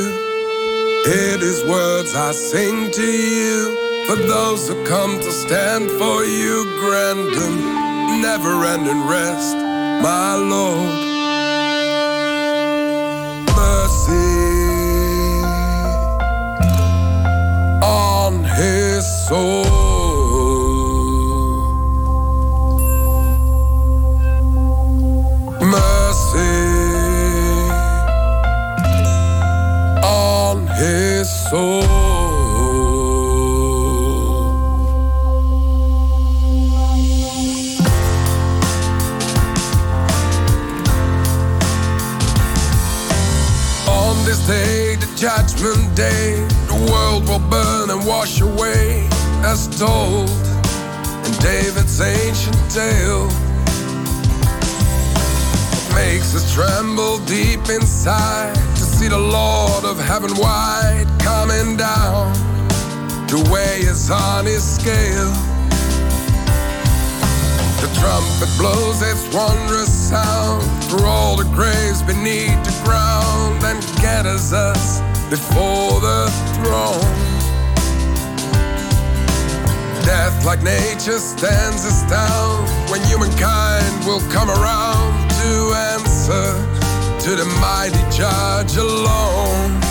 [1.04, 4.04] Hear these words I sing to you.
[4.06, 9.56] For those who come to stand for you, grant them never ending rest,
[10.00, 11.05] my Lord.
[19.28, 19.64] Soul.
[25.60, 26.38] Mercy
[30.04, 31.82] on his soul.
[43.88, 49.08] On this day, the judgment day the world will burn and wash away,
[49.44, 50.30] as told
[51.26, 53.28] in David's ancient tale.
[55.72, 62.32] It makes us tremble deep inside to see the Lord of heaven wide coming down
[63.28, 65.32] to weigh us on his scale.
[67.80, 74.52] The trumpet blows its wondrous sound through all the graves beneath the ground and gathers
[74.52, 77.25] us before the throne.
[80.06, 86.46] Death, like nature, stands us down when humankind will come around to answer
[87.24, 89.85] to the mighty judge alone.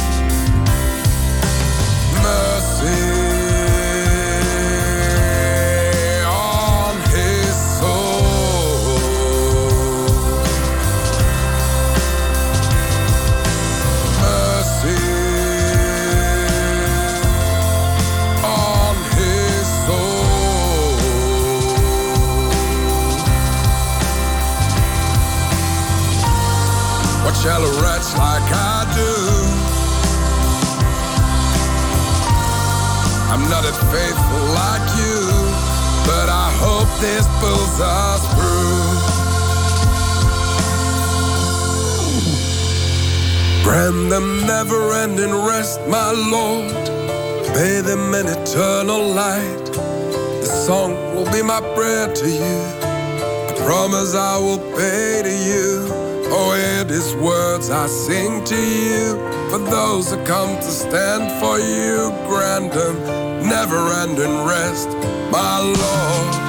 [33.50, 35.20] Not as faithful like you,
[36.06, 39.16] but I hope this pulls us through.
[43.64, 46.74] Grant them never ending rest, my Lord.
[47.54, 49.66] bathe them in eternal light.
[50.42, 52.60] This song will be my prayer to you.
[53.50, 55.88] I promise I will pay to you.
[56.38, 59.18] Oh, hear these words I sing to you.
[59.50, 64.90] For those who come to stand for you, grant them never ending rest,
[65.32, 66.45] my Lord.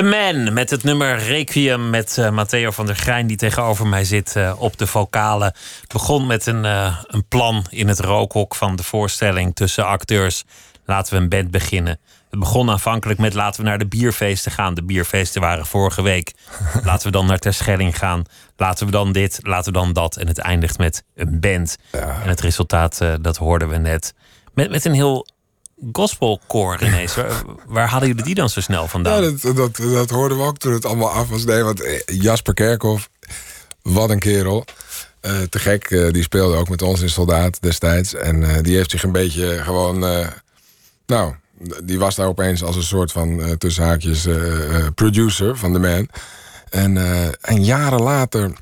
[0.00, 4.04] The Man met het nummer Requiem met uh, Matteo van der Grijn, die tegenover mij
[4.04, 5.52] zit uh, op de vocalen.
[5.92, 10.44] Begon met een, uh, een plan in het rookhok van de voorstelling tussen acteurs.
[10.84, 11.98] Laten we een band beginnen.
[12.30, 14.74] Het begon aanvankelijk met laten we naar de bierfeesten gaan.
[14.74, 16.32] De bierfeesten waren vorige week.
[16.84, 18.24] Laten we dan naar Terschelling gaan.
[18.56, 20.16] Laten we dan dit, laten we dan dat.
[20.16, 21.76] En het eindigt met een band.
[21.92, 22.20] Ja.
[22.22, 24.14] En het resultaat, dat hoorden we net.
[24.54, 25.26] Met, met een heel
[25.92, 27.14] gospelkoor ineens.
[27.14, 29.22] waar, waar hadden jullie die dan zo snel vandaan?
[29.22, 31.44] Ja, dat, dat, dat hoorden we ook toen het allemaal af was.
[31.44, 33.08] Nee, want Jasper Kerkhoff,
[33.82, 34.64] wat een kerel.
[35.22, 38.14] Uh, te gek, uh, die speelde ook met ons in Soldaat destijds.
[38.14, 39.98] En die heeft zich een beetje gewoon...
[41.06, 41.34] nou,
[41.84, 44.28] die was daar opeens als een soort van, tussen haakjes,
[44.94, 46.08] producer van The Man.
[46.70, 46.96] En,
[47.40, 48.52] en jaren later,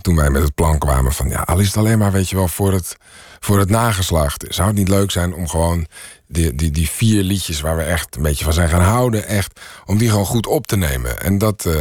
[0.00, 1.28] toen wij met het plan kwamen van...
[1.28, 2.96] ja, al is het alleen maar, weet je wel, voor het
[3.40, 4.44] voor het nageslacht.
[4.48, 5.86] Zou het niet leuk zijn om gewoon
[6.26, 9.60] die, die, die vier liedjes waar we echt een beetje van zijn gaan houden, echt,
[9.84, 11.20] om die gewoon goed op te nemen.
[11.20, 11.74] En dat uh,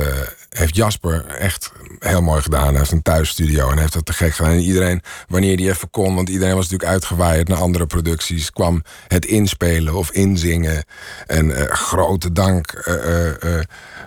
[0.50, 2.68] heeft Jasper echt heel mooi gedaan.
[2.68, 4.52] Hij heeft een thuisstudio en heeft dat te gek gedaan.
[4.52, 8.84] En iedereen, wanneer die even kon, want iedereen was natuurlijk uitgewaaid naar andere producties, kwam
[9.08, 10.84] het inspelen of inzingen.
[11.28, 12.88] En uh, grote dank.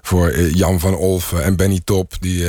[0.03, 2.45] Voor eh, Jan van Olfen en Benny Top, die,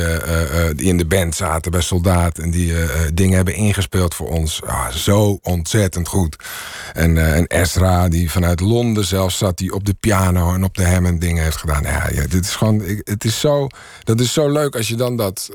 [0.76, 2.72] in de band zaten bij Soldaat en die
[3.14, 4.62] dingen hebben ingespeeld voor ons.
[4.62, 6.36] Ah, zo ontzettend goed.
[6.92, 10.84] En, en Ezra, die vanuit Londen zelfs zat, die op de piano en op de
[10.84, 11.82] en dingen heeft gedaan.
[11.82, 13.68] Ja, ja dit is gewoon, het is zo,
[14.04, 15.50] dat is zo leuk als je dan dat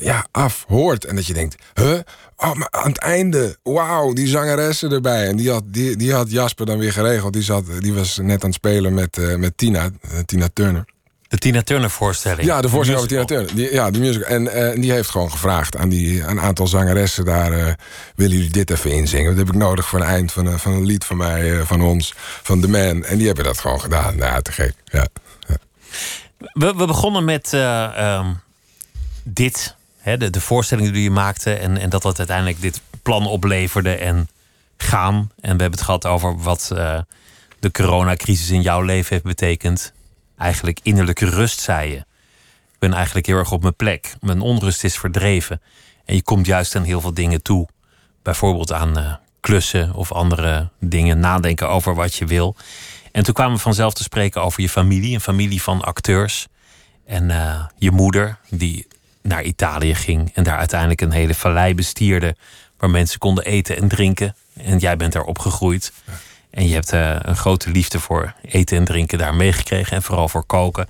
[0.00, 1.98] ja, af hoort en dat je denkt, huh?
[2.36, 5.26] Oh, maar aan het einde, wauw, die zangeressen erbij.
[5.26, 7.32] En die had, die, die had Jasper dan weer geregeld.
[7.32, 10.84] Die, zat, die was net aan het spelen met, uh, met Tina, uh, Tina Turner.
[11.28, 12.42] De Tina Turner voorstelling.
[12.42, 13.54] Ja, de voorstelling over Tina Turner.
[13.54, 14.28] Die, ja, die musical.
[14.28, 17.78] En uh, die heeft gewoon gevraagd aan die, een aantal zangeressen daar...
[18.14, 19.36] willen jullie dit even inzingen?
[19.36, 22.14] Dat heb ik nodig voor een eind van, van een lied van mij, van ons,
[22.42, 23.04] van The Man.
[23.04, 24.16] En die hebben dat gewoon gedaan.
[24.16, 24.74] Nou, te gek.
[24.84, 25.06] Ja.
[25.48, 25.56] ja.
[26.38, 28.40] We, begonnen met um,
[29.22, 33.94] dit de, de voorstellingen die je maakte en, en dat dat uiteindelijk dit plan opleverde
[33.94, 34.28] en
[34.76, 35.14] gaan.
[35.14, 36.98] En we hebben het gehad over wat uh,
[37.58, 39.92] de coronacrisis in jouw leven heeft betekend.
[40.36, 41.96] Eigenlijk innerlijke rust, zei je.
[42.72, 44.14] Ik ben eigenlijk heel erg op mijn plek.
[44.20, 45.60] Mijn onrust is verdreven.
[46.04, 47.68] En je komt juist aan heel veel dingen toe.
[48.22, 51.20] Bijvoorbeeld aan uh, klussen of andere dingen.
[51.20, 52.56] Nadenken over wat je wil.
[53.18, 55.14] En toen kwamen we vanzelf te spreken over je familie.
[55.14, 56.46] Een familie van acteurs.
[57.06, 58.86] En uh, je moeder, die
[59.22, 62.36] naar Italië ging en daar uiteindelijk een hele vallei bestierde
[62.76, 64.36] waar mensen konden eten en drinken.
[64.56, 65.92] En jij bent daar opgegroeid.
[66.50, 70.28] En je hebt uh, een grote liefde voor eten en drinken daar meegekregen en vooral
[70.28, 70.88] voor koken.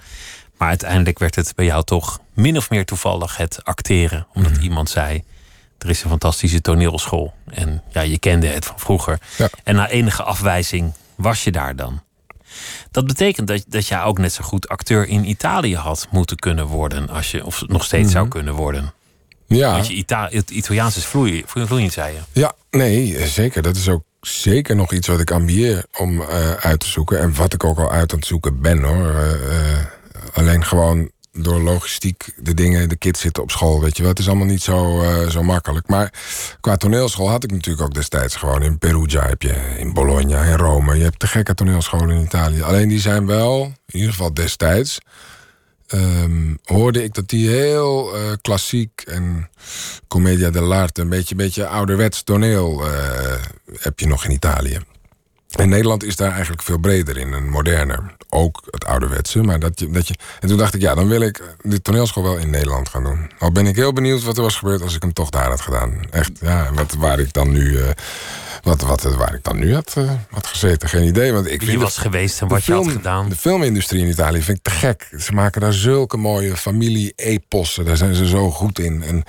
[0.56, 4.26] Maar uiteindelijk werd het bij jou toch min of meer toevallig het acteren.
[4.34, 4.62] Omdat mm.
[4.62, 5.24] iemand zei:
[5.78, 7.34] er is een fantastische toneelschool.
[7.50, 9.18] En ja, je kende het van vroeger.
[9.36, 9.48] Ja.
[9.64, 12.00] En na enige afwijzing was je daar dan.
[12.90, 16.66] Dat betekent dat, dat jij ook net zo goed acteur in Italië had moeten kunnen
[16.66, 17.08] worden.
[17.08, 18.32] Als je, of nog steeds zou mhm.
[18.32, 18.92] kunnen worden.
[19.46, 19.72] Ja.
[19.72, 22.40] Want je Ita het Italiaans is vloeiend, vloeiend, zei je.
[22.40, 23.62] Ja, nee, zeker.
[23.62, 27.20] Dat is ook zeker nog iets wat ik ambieer om uh, uit te zoeken.
[27.20, 29.14] En wat ik ook al uit aan het zoeken ben hoor.
[29.14, 29.78] Uh,
[30.32, 31.10] alleen gewoon
[31.42, 34.10] door logistiek de dingen, de kids zitten op school, weet je wel.
[34.10, 35.88] Het is allemaal niet zo, eh, zo makkelijk.
[35.88, 36.12] Maar
[36.60, 40.56] qua toneelschool had ik natuurlijk ook destijds gewoon in Perugia heb je, in Bologna, in
[40.56, 40.96] Rome.
[40.96, 42.62] Je hebt te gekke toneelscholen in Italië.
[42.62, 44.98] Alleen die zijn wel, in ieder geval destijds,
[45.86, 49.48] ehm, hoorde ik dat die heel eh, klassiek en
[50.08, 53.42] commedia dell'arte, een beetje, beetje ouderwets toneel eh,
[53.78, 54.78] heb je nog in Italië.
[55.56, 58.14] En Nederland is daar eigenlijk veel breder in en moderner.
[58.28, 59.42] Ook het ouderwetse.
[59.42, 62.22] Maar dat je, dat je, en toen dacht ik, ja, dan wil ik de toneelschool
[62.22, 63.30] wel in Nederland gaan doen.
[63.38, 65.60] Al ben ik heel benieuwd wat er was gebeurd als ik hem toch daar had
[65.60, 66.00] gedaan.
[66.10, 67.78] Echt, ja, wat, waar ik dan nu.
[67.78, 67.88] eh,
[68.62, 71.32] wat, wat, waar ik dan nu had, eh, had gezeten, geen idee.
[71.32, 73.28] Want ik Wie was geweest en wat je had gedaan.
[73.28, 75.10] De filmindustrie in Italië vind ik te gek.
[75.18, 77.84] Ze maken daar zulke mooie familie-epossen.
[77.84, 79.02] Daar zijn ze zo goed in.
[79.02, 79.24] En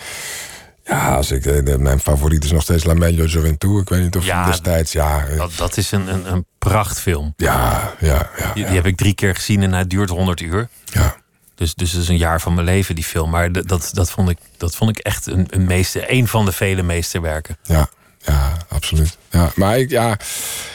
[0.90, 3.80] ja, als ik, eh, de- mijn favoriet is nog steeds La Meglio Gioventù.
[3.82, 7.34] Ik weet niet of Ja, destijds, ja, eh, Dat, dat is een, een, een prachtfilm.
[7.38, 10.68] ja, ja, ja, Die, die heb ik drie keer gezien en hij duurt 100 uur.
[10.86, 11.16] ja.
[11.56, 13.30] Dus, dus dat is een jaar van mijn leven, die film.
[13.30, 16.46] Maar dat, dat, dat, vond, ik, dat vond ik echt een, een, meester, een van
[16.46, 17.58] de vele meesterwerken.
[17.64, 19.18] Ja, ja, absoluut.
[19.30, 20.18] Ja, maar ik, ja,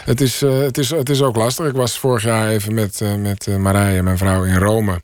[0.05, 1.67] het, is, eh, het, is, het is ook lastig.
[1.67, 5.03] Ik was vorig jaar even met, eh, met Marije, mijn vrouw, in Rome.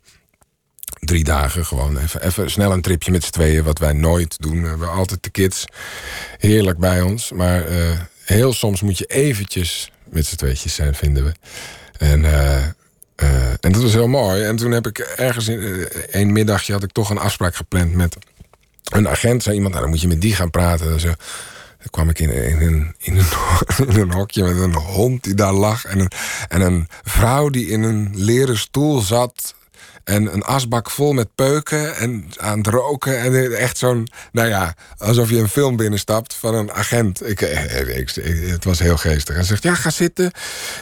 [1.01, 1.99] Drie dagen gewoon.
[1.99, 4.63] Even, even snel een tripje met z'n tweeën, wat wij nooit doen.
[4.63, 5.65] We hebben altijd de kids
[6.39, 7.33] heerlijk bij ons.
[7.33, 11.33] Maar eh, heel soms moet je eventjes met z'n tweetjes zijn, vinden we.
[11.99, 12.65] En, eh,
[13.15, 14.43] eh, en dat was heel mooi.
[14.43, 18.17] En toen heb ik ergens in een middagje had ik toch een afspraak gepland met
[18.93, 19.43] een agent.
[19.43, 21.01] Zei iemand, nou, dan moet je met die gaan praten.
[21.01, 21.15] Zo.
[21.79, 23.27] Dan kwam ik in, in, in, een,
[23.95, 25.85] in een hokje met een hond die daar lag.
[25.85, 26.11] En een,
[26.49, 29.55] en een vrouw die in een leren stoel zat.
[30.11, 33.19] En een asbak vol met peuken en aan het roken.
[33.19, 37.29] En echt zo'n, nou ja, alsof je een film binnenstapt van een agent.
[37.29, 38.15] Ik, eh, ik-
[38.51, 39.35] het was heel geestig.
[39.35, 40.31] Hij zegt, ja, ga zitten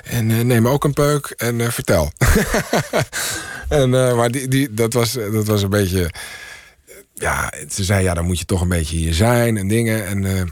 [0.04, 2.12] en eh, neem ook een peuk en eh, vertel.
[3.68, 6.10] en, eh, maar die, die, dat, was, dat was een beetje
[7.14, 10.06] ja, ze zei ja, dan moet je toch een beetje hier zijn en dingen.
[10.06, 10.42] En, eh,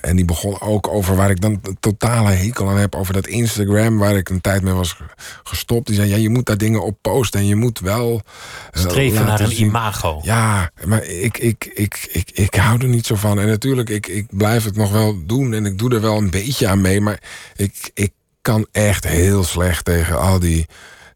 [0.00, 2.94] en die begon ook over waar ik dan een totale hekel aan heb.
[2.94, 5.04] Over dat Instagram, waar ik een tijd mee was ge-
[5.42, 5.86] gestopt.
[5.86, 7.40] Die zei, ja, je moet daar dingen op posten.
[7.40, 8.22] En je moet wel...
[8.70, 10.20] Streven naar een imago.
[10.22, 13.40] ja, maar ik, ik, ik, ik, ik hou er niet zo van.
[13.40, 15.54] En natuurlijk, ik, ik blijf het nog wel doen.
[15.54, 17.00] En ik doe er wel een beetje aan mee.
[17.00, 17.22] Maar
[17.56, 18.12] ik, ik
[18.42, 20.66] kan echt heel slecht tegen al die...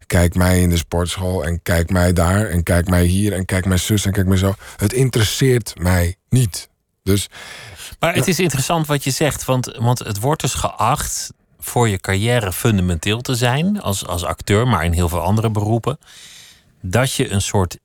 [0.07, 3.65] Kijk mij in de sportschool en kijk mij daar en kijk mij hier en kijk
[3.67, 4.55] mijn zus en kijk mij zo.
[4.77, 6.69] Het interesseert mij niet.
[7.03, 7.29] Dus
[7.99, 11.99] Maar het is interessant wat je zegt, want, want het wordt dus geacht voor je
[11.99, 15.99] carrière fundamenteel te zijn, als, als acteur, maar in heel veel andere beroepen,
[16.81, 17.79] dat je een soort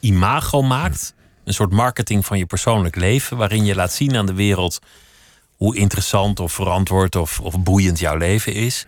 [0.00, 4.34] imago maakt, een soort marketing van je persoonlijk leven, waarin je laat zien aan de
[4.34, 4.78] wereld
[5.56, 8.86] hoe interessant of verantwoord of, of boeiend jouw leven is.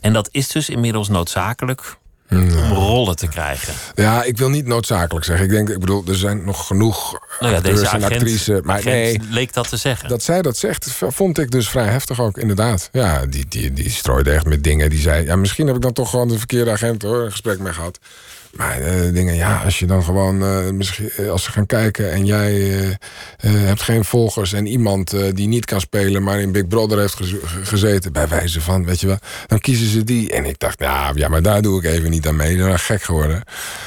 [0.00, 1.96] En dat is dus inmiddels noodzakelijk
[2.32, 3.74] om rollen te krijgen.
[3.94, 5.44] ja, ik wil niet noodzakelijk zeggen.
[5.44, 8.60] Ik denk, ik bedoel, er zijn nog genoeg Nou ja, deze en agent, actrices.
[8.62, 10.08] Maar nee, leek dat te zeggen.
[10.08, 12.88] Dat zij dat zegt, vond ik dus vrij heftig ook, inderdaad.
[12.92, 14.90] Ja, die, die, die strooide echt met dingen.
[14.90, 17.58] Die zei, ja, misschien heb ik dan toch gewoon de verkeerde agent hoor, een gesprek
[17.58, 17.98] mee gehad.
[18.52, 22.12] Maar eh, dingen, ja, als je dan gewoon, eh, misschien, eh, als ze gaan kijken
[22.12, 22.52] en jij
[23.46, 27.34] hebt geen volgers en iemand die niet kan spelen, maar in Big Brother heeft gez-
[27.44, 30.30] ge- gezeten, bij wijze van, weet je wel, dan kiezen ze die.
[30.32, 32.56] En ik dacht, ja, ja maar daar doe ik even niet aan mee.
[32.56, 33.42] Dan ben gek geworden.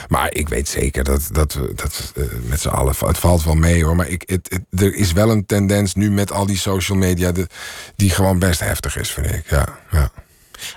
[0.08, 2.14] Maar ik weet zeker dat, dat dat,
[2.46, 3.96] met z'n allen, het valt wel mee hoor.
[3.96, 7.32] Maar ik, het, het- er is wel een tendens nu met al die social media,
[7.32, 7.48] de,
[7.96, 9.50] die gewoon best heftig is, vind ik.
[9.50, 10.12] Ja, ja.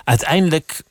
[0.03, 0.81] Uiteindelijk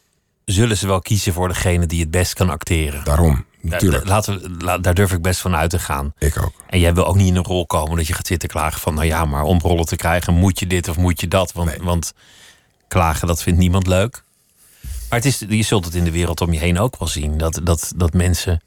[0.55, 3.05] zullen ze wel kiezen voor degene die het best kan acteren.
[3.05, 4.07] daarom, Daar- natuurlijk.
[4.07, 6.13] Laten we, la- daar durf ik best van uit te gaan.
[6.19, 6.53] Ik ook.
[6.67, 8.95] En jij wil ook niet in een rol komen dat je gaat zitten klagen van...
[8.95, 11.53] nou ja, maar om rollen te krijgen moet je dit of moet je dat.
[11.53, 11.79] Want, Nee.
[11.83, 12.13] want
[12.89, 14.23] klagen, dat vindt niemand leuk.
[15.09, 17.39] Maar het is, je zult het in de wereld om je heen ook wel zien.
[17.39, 18.61] Dat, dat, dat mensen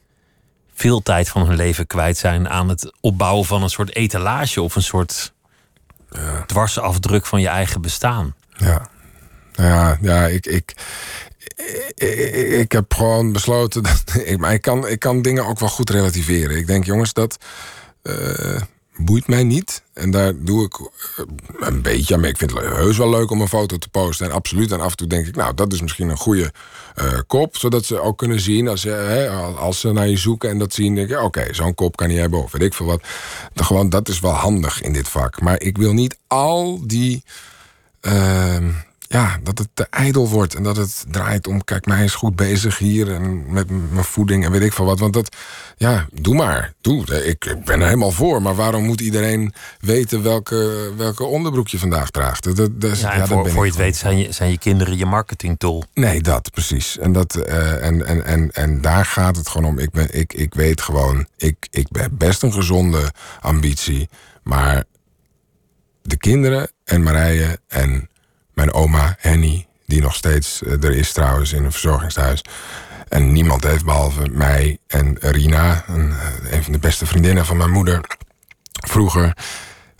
[0.73, 2.49] veel tijd van hun leven kwijt zijn...
[2.49, 4.61] aan het opbouwen van een soort etalage...
[4.61, 5.34] of een soort
[6.45, 8.36] dwarsafdruk van je eigen bestaan.
[8.57, 8.89] Ja,
[9.53, 10.73] ja, ja ik, ik,
[12.59, 15.89] ik, heb gewoon besloten dat ik, maar ik, kan, ik kan dingen ook wel goed
[15.89, 16.57] relativeren.
[16.57, 17.38] Ik denk, jongens, dat
[18.01, 18.62] eh,
[18.97, 19.84] boeit mij niet.
[19.93, 21.26] En daar doe ik eh,
[21.59, 22.32] een beetje aan mee.
[22.32, 24.26] Ik vind het heus wel leuk om een foto te posten.
[24.26, 24.72] En absoluut.
[24.72, 26.53] En af en toe denk ik, nou, dat is misschien een goede
[26.95, 27.57] eh, kop.
[27.57, 30.95] Zodat ze ook kunnen zien, als, hè, als ze naar je zoeken en dat zien,
[30.95, 32.43] denk oké, zo'n kop kan hij hebben.
[32.43, 33.01] Of weet ik veel wat.
[33.55, 35.41] Gewoon, dat is wel handig in dit vak.
[35.41, 37.24] Maar ik wil niet al die.
[38.01, 38.70] ehm,
[39.12, 40.55] ja, dat het te ijdel wordt.
[40.55, 43.14] En dat het draait om, kijk, mij is goed bezig hier.
[43.14, 44.99] En met mijn voeding en weet ik veel wat.
[44.99, 45.36] Want dat,
[45.78, 46.74] ja, doe maar.
[46.82, 47.26] Doe.
[47.26, 48.41] Ik, ik ben er helemaal voor.
[48.41, 52.43] Maar waarom moet iedereen weten welke, welke onderbroek je vandaag draagt?
[52.43, 55.05] Dat, dat, dat- Ja, ja, voor, je het weet zijn je, zijn je kinderen je
[55.05, 55.84] marketingtool.
[55.93, 56.97] Nee, dat precies.
[56.97, 59.80] En, dat, eh, en, en, en, en daar gaat het gewoon om.
[59.80, 64.09] Ik, ben, ik, ik weet gewoon, ik, ik ben best een gezonde ambitie.
[64.43, 64.84] Maar
[66.01, 68.09] de kinderen en Marije en
[68.62, 72.43] mijn oma Henny, die nog steeds eh, er is trouwens in een verzorgingshuis.
[73.07, 77.57] En niemand heeft behalve mij en Rina, een, eh, een van de beste vriendinnen van
[77.57, 78.01] mijn moeder,
[78.72, 79.38] vroeger.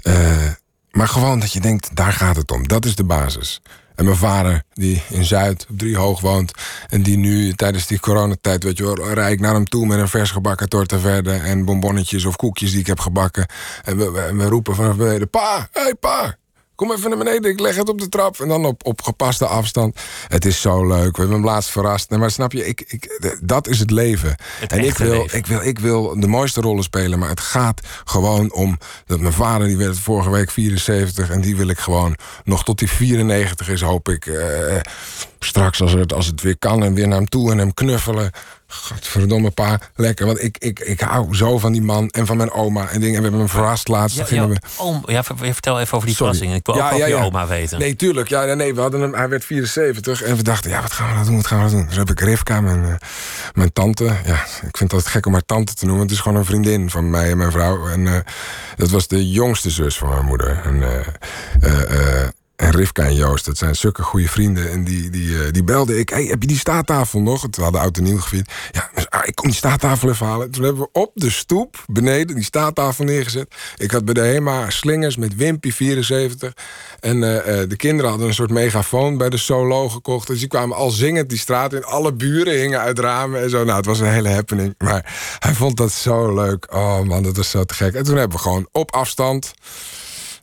[0.02, 0.48] Eh,
[0.92, 2.68] maar gewoon dat je denkt, daar gaat het om.
[2.68, 3.62] Dat is de basis.
[3.96, 6.52] En mijn vader, die in Zuid op Driehoog woont...
[6.90, 9.14] en die nu tijdens die coronatijd, weet je wel...
[9.14, 11.34] rijd ik naar hem toe met een vers gebakken torte verde...
[11.34, 13.46] en bonbonnetjes of koekjes die ik heb gebakken.
[13.84, 15.30] En we, we, we roepen vanaf beneden...
[15.30, 16.36] Pa, hé hey, pa,
[16.82, 18.40] kom even naar beneden, ik leg het op de trap.
[18.40, 20.00] En dan op, op gepaste afstand.
[20.28, 22.10] Het is zo leuk, we hebben hem laatst verrast.
[22.10, 24.36] Nee, maar snap je, ik, ik, dat is het leven.
[24.60, 25.38] Het en ik wil, leven.
[25.38, 27.20] ik, wil, ik wil de mooiste rollen spelen...
[27.20, 29.68] maar het gaat gewoon om dat mijn vader...
[29.68, 32.16] die werd vorige week 74 en die wil ik gewoon...
[32.44, 34.26] nog tot die 94 is, hoop ik...
[34.26, 34.80] eh,
[35.40, 38.32] straks als het, als het weer kan en weer naar hem toe en hem knuffelen...
[38.74, 40.26] Godverdomme pa, lekker.
[40.26, 43.16] Want ik, ik, ik hou zo van die man en van mijn oma en dingen.
[43.16, 44.18] En we hebben hem verrast laatst.
[44.18, 44.58] Ja, ja, we...
[44.78, 46.34] oom, ja, ver- vertel even over die Sorry.
[46.34, 46.60] verrassing.
[46.60, 47.80] Ik wil ook Ja, over ja, je oma weten.
[47.80, 48.28] Nee, tuurlijk.
[48.30, 51.14] Ja, nee, we hadden hem, hij werd 74 en we dachten, ja, wat gaan we
[51.14, 51.36] nou doen?
[51.36, 51.86] Wat gaan we nou doen?
[51.88, 52.94] Dus heb ik Rivka, mijn, eh,
[53.54, 54.04] mijn tante.
[54.26, 56.04] Ja, ik vind het gek om haar tante te noemen.
[56.04, 57.88] Het is gewoon een vriendin van mij en mijn vrouw.
[57.88, 58.14] En eh,
[58.76, 60.62] dat was de jongste zus van mijn moeder.
[60.64, 62.28] En, eh,
[62.62, 64.72] en Rivka en Joost, dat zijn zulke goede vrienden.
[64.72, 66.10] En die, die, eh, die belden ik.
[66.10, 67.48] Hey, heb je die staattafel nog?
[67.52, 68.52] We hadden oud en nieuw gevierd.
[68.72, 70.52] Ja, dus, ah, ik kom die staattafel even halen.
[70.52, 73.56] Toen hebben we op de stoep beneden die staattafel neergezet.
[73.78, 76.54] Ik had bij de HEMA slingers met Wimpy 74.
[77.00, 80.28] En eh, eh, de kinderen hadden een soort megafoon bij de Solo gekocht.
[80.28, 81.84] Dus die kwamen al zingend die straat in.
[81.84, 83.64] Alle buren hingen uit ramen en zo.
[83.64, 84.76] Nou, het was een hele happening.
[84.78, 86.74] Maar hij vond dat zo leuk.
[86.74, 87.94] Oh man, dat was zo te gek.
[87.94, 89.54] En toen hebben we gewoon op afstand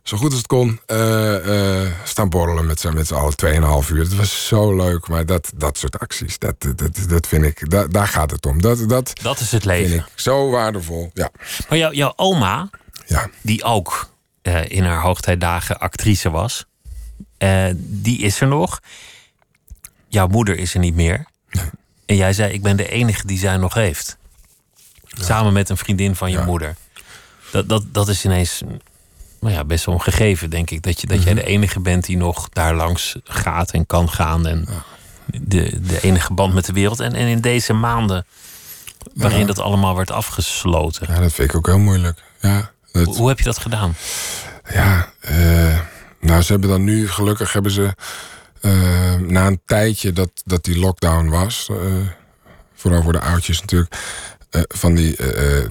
[0.09, 3.91] zo goed als het kon, eh, eh, staan borrelen met z'n met z'n allen 2,5
[3.91, 4.03] uur.
[4.03, 7.87] Het was zo leuk, maar dat, dat soort acties, dat, dat, dat vind ik, da-
[7.87, 8.61] daar gaat het om.
[8.63, 9.97] Dat, dat Dat is het vind leven.
[9.97, 11.11] ik zo waardevol.
[11.15, 11.31] Ja,
[11.69, 12.71] Maar jou- jouw oma,
[13.07, 13.31] ja.
[13.43, 14.11] die ook
[14.43, 16.65] eh, in haar hoogtijdagen actrice was,
[17.77, 18.81] die is er nog.
[20.09, 21.27] Jouw moeder is er niet meer.
[22.07, 24.17] En jij zei, ik ben de enige die zij nog heeft.
[25.05, 26.45] Samen met een vriendin van je Ja.
[26.45, 26.77] moeder.
[27.53, 28.63] Dat, dat, dat is ineens
[29.41, 30.82] nou ja, best wel een gegeven, denk ik.
[30.82, 31.43] Dat, je, dat jij Mhm.
[31.43, 34.47] de enige bent die nog daar langs gaat en kan gaan.
[34.47, 34.68] En
[35.26, 37.01] de, de enige band met de wereld.
[37.01, 38.26] En, en in deze maanden
[39.14, 39.47] waarin Ja.
[39.47, 41.07] dat allemaal werd afgesloten.
[41.14, 42.22] ja, dat vind ik ook heel moeilijk.
[42.41, 43.95] Ja, dat, Hoe, hoe heb je dat gedaan?
[44.72, 45.78] Ja, eh,
[46.20, 47.95] nou, ze hebben dan nu, gelukkig hebben ze
[48.61, 51.76] eh, na een tijdje dat, dat die lockdown was, eh,
[52.74, 53.95] vooral voor de oudjes natuurlijk,
[54.68, 55.16] van die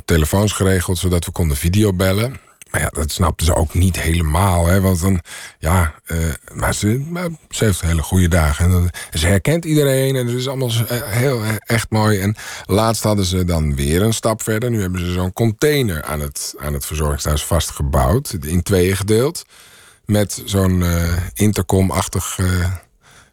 [0.05, 2.39] telefoons geregeld zodat we konden videobellen.
[2.71, 4.65] Maar ja, dat snapten ze ook niet helemaal.
[4.65, 5.21] Hè, want dan,
[5.59, 6.17] ja, eh,
[6.53, 8.71] maar, ze, maar heeft hele goede dagen.
[8.71, 12.19] En ze herkent iedereen en het is allemaal eh, heel eh, echt mooi.
[12.19, 14.69] En laatst hadden ze dan weer een stap verder.
[14.69, 18.37] Nu hebben ze zo'n container aan het, aan het verzorgingshuis vastgebouwd.
[18.41, 19.43] In tweeën gedeeld.
[20.05, 20.83] Met zo'n
[21.33, 22.39] intercom-achtig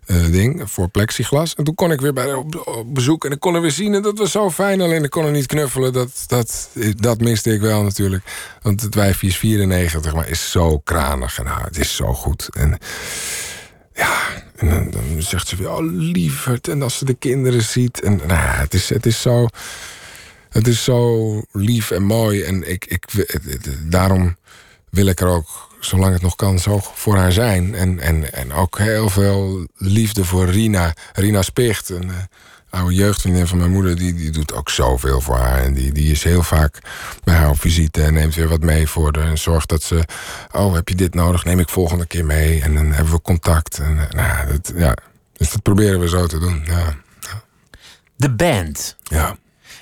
[0.06, 1.54] eh, ding voor plexiglas.
[1.54, 3.70] En toen kon ik weer bij haar op, op bezoek en ik kon er weer
[3.70, 3.94] zien.
[3.94, 4.80] En dat was zo fijn.
[4.80, 5.92] Alleen ik kon er niet knuffelen.
[5.92, 8.24] Dat, dat, dat miste ik wel natuurlijk.
[8.62, 11.38] Want het wijfje is 94, maar is zo kranig.
[11.38, 12.48] En nou, het is zo goed.
[12.52, 12.78] En
[13.94, 14.18] ja,
[14.58, 16.68] dan, zegt ze weer, oh lieverd.
[16.68, 18.00] En als ze de kinderen ziet.
[18.00, 19.46] En nou, het, is, het is zo...
[20.48, 22.42] Het is zo lief en mooi.
[22.42, 23.04] En ik, ik,
[23.90, 24.36] daarom
[24.90, 27.74] wil ik er ook, zolang het nog kan, zo voor haar zijn.
[27.74, 30.94] En, en, en ook heel veel liefde voor Rina.
[31.12, 32.16] Rina Spicht, een eh,
[32.70, 33.96] oude jeugdvriendin van mijn moeder...
[33.96, 35.62] Die, die doet ook zoveel voor haar.
[35.62, 36.78] En die, die is heel vaak
[37.24, 39.28] bij haar op visite en neemt weer wat mee voor haar.
[39.28, 40.04] En zorgt dat ze,
[40.52, 41.44] oh, heb je dit nodig?
[41.44, 42.62] Neem ik volgende keer mee.
[42.62, 43.78] En dan hebben we contact.
[43.78, 44.96] En, eh, nou, dat, ja.
[45.32, 46.62] Dus dat proberen we zo te doen.
[46.66, 46.94] Ja.
[48.16, 48.96] De band.
[49.02, 49.36] ja.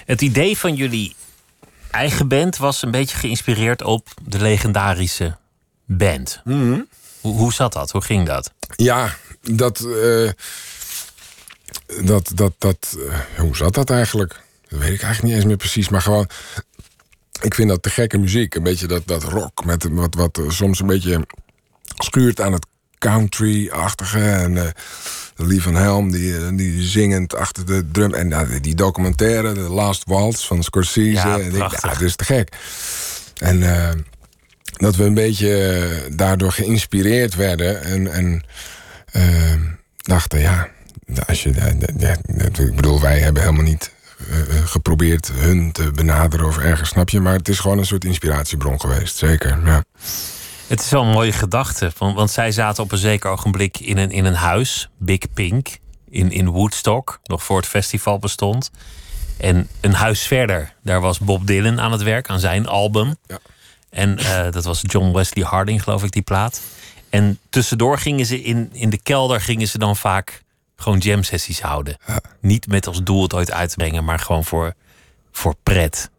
[0.04, 1.16] Het idee van jullie
[1.90, 5.36] eigen band was een beetje geïnspireerd op de legendarische
[5.96, 6.40] band.
[6.44, 6.80] Mhm.
[7.20, 7.90] Hoe, hoe zat dat?
[7.90, 8.52] Hoe ging dat?
[8.76, 9.80] Ja, dat.
[9.80, 10.30] eh,
[12.04, 14.40] dat, dat, dat eh, hoe zat dat eigenlijk?
[14.68, 15.88] Dat weet ik eigenlijk niet eens meer precies.
[15.88, 16.28] Maar gewoon.
[17.40, 18.54] Ik vind dat te gekke muziek.
[18.54, 19.64] Een beetje dat, dat rock.
[19.64, 21.26] Met wat, wat eh, soms een beetje
[21.98, 22.66] schuurt aan het
[22.98, 24.20] country-achtige.
[24.20, 24.70] En eh
[25.36, 28.14] Lee van Helm, die, die zingend achter de drum.
[28.14, 31.10] En nou, die documentaire, The Last Waltz van Scorsese.
[31.28, 32.56] Ja, En ik, ja, dat is te gek.
[33.36, 33.62] En
[34.72, 37.82] dat we een beetje eh, daardoor geïnspireerd werden.
[37.82, 38.44] En, en
[39.12, 39.60] ehm,
[39.96, 40.68] dachten, ja,
[41.26, 41.48] als je,
[42.58, 43.92] ik bedoel, wij hebben helemaal niet
[44.64, 47.20] geprobeerd hun te benaderen of ergens, snap je?
[47.20, 49.60] Maar het is gewoon een soort inspiratiebron geweest, zeker.
[49.64, 49.84] Ja.
[50.66, 53.96] Het is wel een mooie gedachte, want, want zij zaten op een zeker ogenblik in
[53.96, 55.78] een, in een huis, Big Pink,
[56.10, 58.70] in, in Woodstock, nog voor het festival bestond.
[59.36, 63.16] En een huis verder, daar was Bob Dylan aan het werk, aan zijn album.
[63.26, 63.38] Ja.
[63.92, 66.60] En uh, dat was John Wesley Harding, geloof ik, die plaat.
[67.10, 70.42] En tussendoor gingen ze in, in de kelder gingen ze dan vaak
[70.76, 71.96] gewoon jam sessies houden.
[72.06, 72.20] Ja.
[72.40, 74.74] Niet met als doel het ooit uit te brengen, maar gewoon voor,
[75.32, 76.10] voor pret.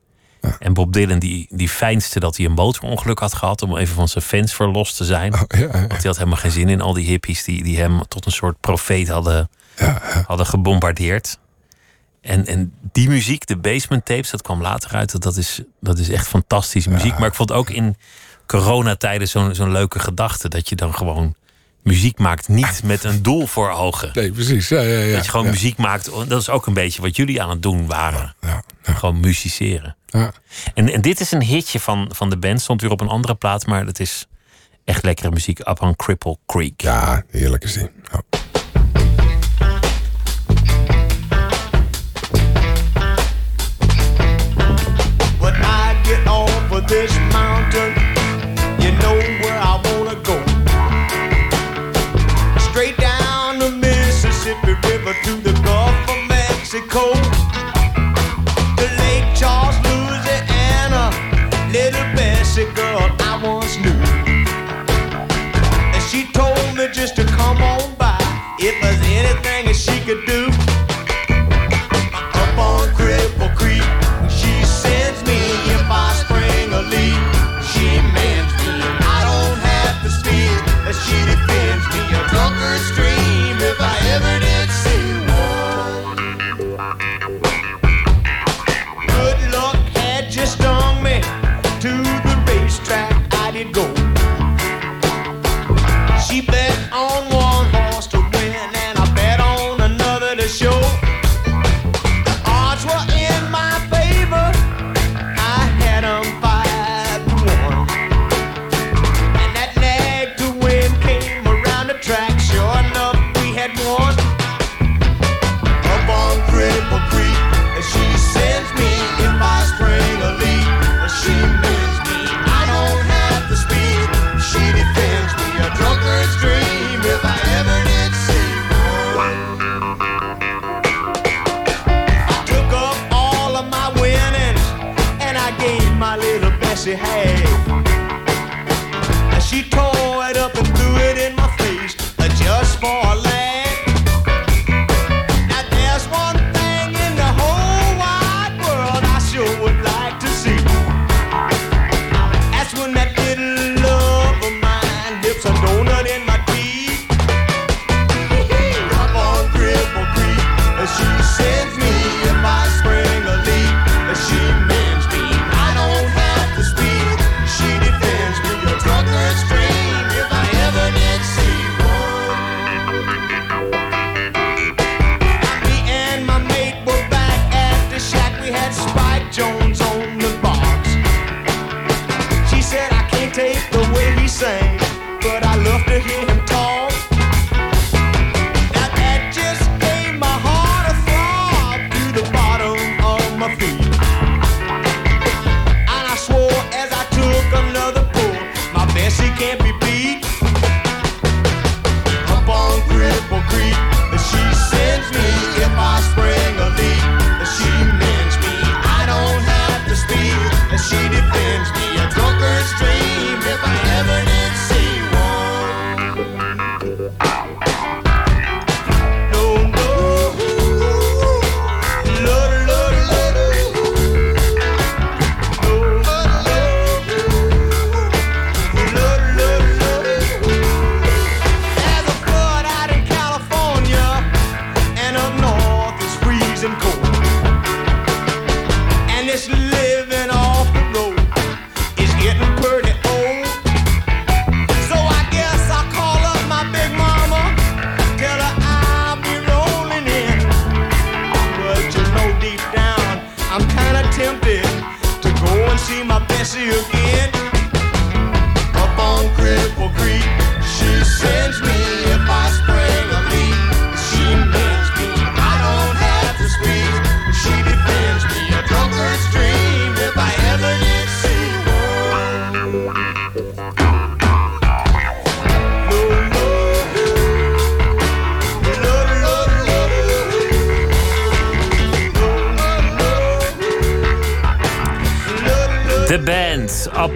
[0.41, 0.55] Ja.
[0.59, 4.07] En Bob Dylan die, die fijnste dat hij een motorongeluk had gehad om even van
[4.07, 5.33] zijn fans verlost te zijn.
[5.33, 8.25] Oh, Want hij had helemaal geen zin in al die hippies die, die hem tot
[8.25, 9.49] een soort profeet hadden,
[10.27, 11.37] hadden gebombardeerd.
[12.23, 15.21] En, en die muziek, de basement tapes, dat kwam later uit.
[15.21, 17.17] Dat is, dat is echt fantastische muziek.
[17.17, 17.97] Maar ik vond ook in
[18.47, 20.49] coronatijden zo'n zo'n leuke gedachte.
[20.49, 21.35] Dat je dan gewoon
[21.81, 24.09] muziek maakt, niet met een doel voor ogen.
[24.13, 24.69] Nee, precies.
[24.69, 25.15] Ja, ja, ja.
[25.15, 26.09] Dat je gewoon muziek maakt.
[26.27, 28.35] Dat is ook een beetje wat jullie aan het doen waren.
[28.81, 29.95] Gewoon musiceren.
[30.73, 32.61] En, en dit is een hitje van, van de band.
[32.61, 34.27] Stond weer op een andere plaat, maar dat is
[34.83, 35.59] echt lekkere muziek.
[35.59, 36.81] Up on Cripple Creek.
[36.81, 37.89] Ja, heerlijk is die.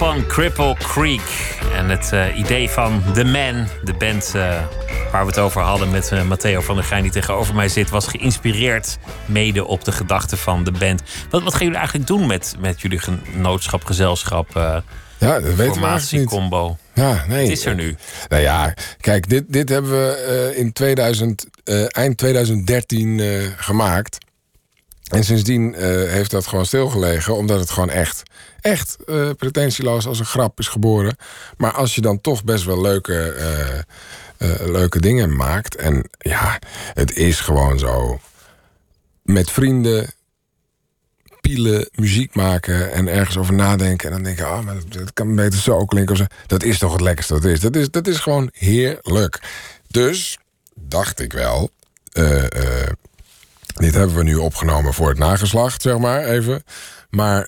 [0.02, 1.58] On Cripple Creek.
[1.76, 4.62] En het uh, idee van The Man, de band uh,
[5.12, 7.90] waar we het over hadden met uh, Matteo van der Geijn die tegenover mij zit,
[7.90, 11.02] was geïnspireerd mede op de gedachten van de band.
[11.30, 14.50] Wat, wat gaan jullie eigenlijk doen met, met jullie genootschap, gezelschap,
[15.18, 16.78] ja, dat weten formatie, combo?
[16.94, 17.42] Ja, nee.
[17.42, 17.96] Het is er nu.
[18.28, 21.48] Nou ja, kijk, dit, dit hebben we in 2000,
[21.88, 23.22] eind 2013
[23.58, 24.18] gemaakt.
[25.08, 25.74] En sindsdien
[26.08, 28.24] heeft dat gewoon stilgelegen, omdat het gewoon echt
[28.62, 31.16] echt uh, pretentieloos als een grap is geboren.
[31.58, 33.36] Maar als je dan toch best wel leuke,
[34.40, 35.76] uh, uh, leuke dingen maakt.
[35.76, 36.60] En ja,
[36.94, 38.20] het is gewoon zo.
[39.24, 40.10] Met vrienden
[41.42, 44.08] pielen, muziek maken en ergens over nadenken.
[44.08, 46.14] En dan denk je, oh, maar dat kan beter zo klinken.
[46.14, 46.26] Of zo.
[46.48, 47.60] Dat is toch het lekkerste dat is.
[47.60, 49.42] Dat is, dat is gewoon heerlijk.
[49.88, 50.38] Dus
[50.76, 51.70] dacht ik wel.
[53.74, 56.64] dit hebben we nu opgenomen voor het nageslacht, zeg maar even.
[57.10, 57.48] Maar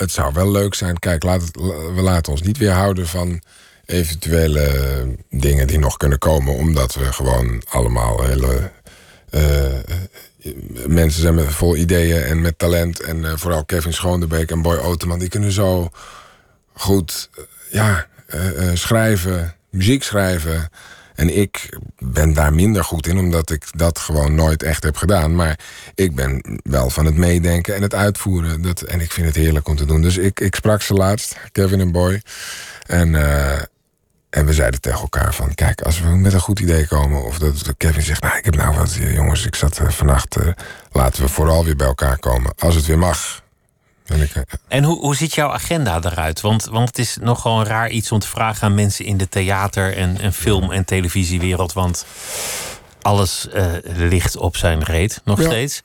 [0.00, 0.98] het zou wel leuk zijn.
[0.98, 1.56] Kijk, laat het,
[1.94, 3.42] we laten ons niet weerhouden van
[3.84, 8.70] eventuele dingen die nog kunnen komen, omdat we gewoon allemaal hele
[9.30, 10.52] uh,
[10.86, 13.00] mensen zijn met vol ideeën en met talent.
[13.00, 15.90] En uh, vooral Kevin Schoonderbeek en Boy Oteman, die kunnen zo
[16.72, 17.30] goed
[17.70, 18.06] ja,
[18.74, 20.70] schrijven, muziek schrijven.
[21.20, 21.68] En ik
[21.98, 25.34] ben daar minder goed in, omdat ik dat gewoon nooit echt heb gedaan.
[25.34, 25.58] Maar
[25.94, 28.62] ik ben wel van het meedenken en het uitvoeren.
[28.62, 30.02] Dat, en ik vind het heerlijk om te doen.
[30.02, 32.22] Dus ik, ik sprak ze laatst, Kevin en Boy.
[32.86, 33.52] En, uh,
[34.30, 35.54] en we zeiden tegen elkaar van...
[35.54, 37.24] kijk, als we met een goed idee komen...
[37.24, 38.94] of dat Kevin zegt, nou, ik heb nou wat...
[38.94, 40.36] jongens, ik zat uh, vannacht...
[40.92, 42.52] Laten we vooral weer bij elkaar komen.
[42.58, 43.42] Als het weer mag,
[44.68, 46.40] en hoe, hoe ziet jouw agenda eruit?
[46.40, 49.28] Want, want het is nogal een raar iets om te vragen aan mensen in de
[49.28, 51.72] theater- en, en film- en televisiewereld.
[51.72, 52.06] Want
[53.02, 55.82] alles uh, ligt op zijn reet, nog steeds.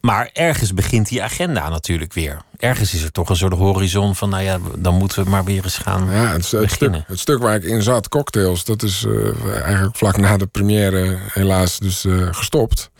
[0.00, 2.42] Maar ergens begint die agenda natuurlijk weer.
[2.56, 5.64] Ergens is er toch een soort horizon van, nou ja, dan moeten we maar weer
[5.64, 7.00] eens gaan ja, het, het beginnen.
[7.00, 10.46] Stuk, het stuk waar ik in zat, cocktails, dat is uh, eigenlijk vlak na de
[10.46, 12.90] première helaas dus uh, gestopt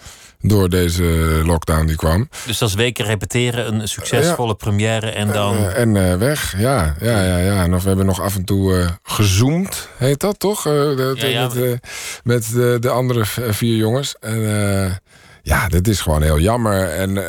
[0.41, 1.03] door deze
[1.45, 2.29] lockdown die kwam.
[2.47, 5.57] Dus dat is weken repeteren, een succesvolle première en dan...
[5.57, 6.95] Uh, en uh, weg, ja.
[7.01, 7.63] ja, ja, ja.
[7.63, 10.65] En of we hebben nog af en toe uh, gezoomd, heet dat toch?
[10.65, 11.49] Ja, ja.
[11.55, 11.81] Met,
[12.25, 14.17] met de, de, andere vier jongens.
[14.21, 14.41] En
[15.43, 16.89] ja, dat is gewoon heel jammer.
[16.89, 17.25] En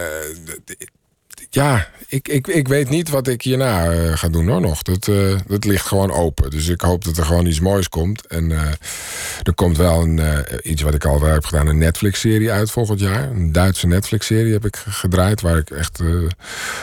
[1.53, 4.81] ja, ik, ik, ik weet niet wat ik hierna uh, ga doen hoor nog.
[4.81, 6.49] Dat, uh, dat ligt gewoon open.
[6.49, 8.27] Dus ik hoop dat er gewoon iets moois komt.
[8.27, 8.61] En uh,
[9.43, 13.29] er komt wel een, iets wat ik al heb gedaan, een Netflix-serie uit volgend jaar.
[13.29, 15.99] Een Duitse Netflix-serie heb ik gedraaid, waar ik echt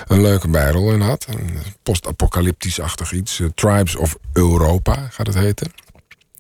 [0.07, 1.27] een leuke bijrol in had.
[1.29, 3.41] Een post-apocalyptisch-achtig iets.
[3.55, 5.73] Tribes of Europa gaat het heten.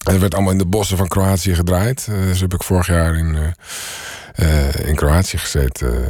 [0.05, 2.07] En het werd allemaal in de bossen van Kroatië gedraaid.
[2.07, 3.55] dus heb ik vorig jaar in,
[4.85, 6.09] in Kroatië gezeten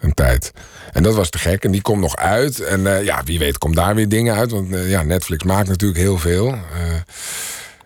[0.00, 0.52] een tijd.
[0.92, 1.64] En dat was te gek.
[1.64, 2.60] En die komt nog uit.
[2.60, 4.50] En uh, ja, wie weet komt daar weer dingen uit.
[4.50, 6.48] Want uh, ja, Netflix maakt natuurlijk heel veel.
[6.48, 6.60] Uh,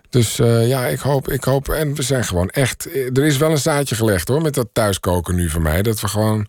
[0.09, 0.35] dus
[0.65, 1.69] ja, ik hoop, ik hoop.
[1.69, 2.85] En we zijn gewoon echt.
[3.13, 4.41] Er is wel een zaadje gelegd hoor.
[4.41, 5.81] Met dat thuiskoken nu voor mij.
[5.81, 6.47] Dat we gewoon.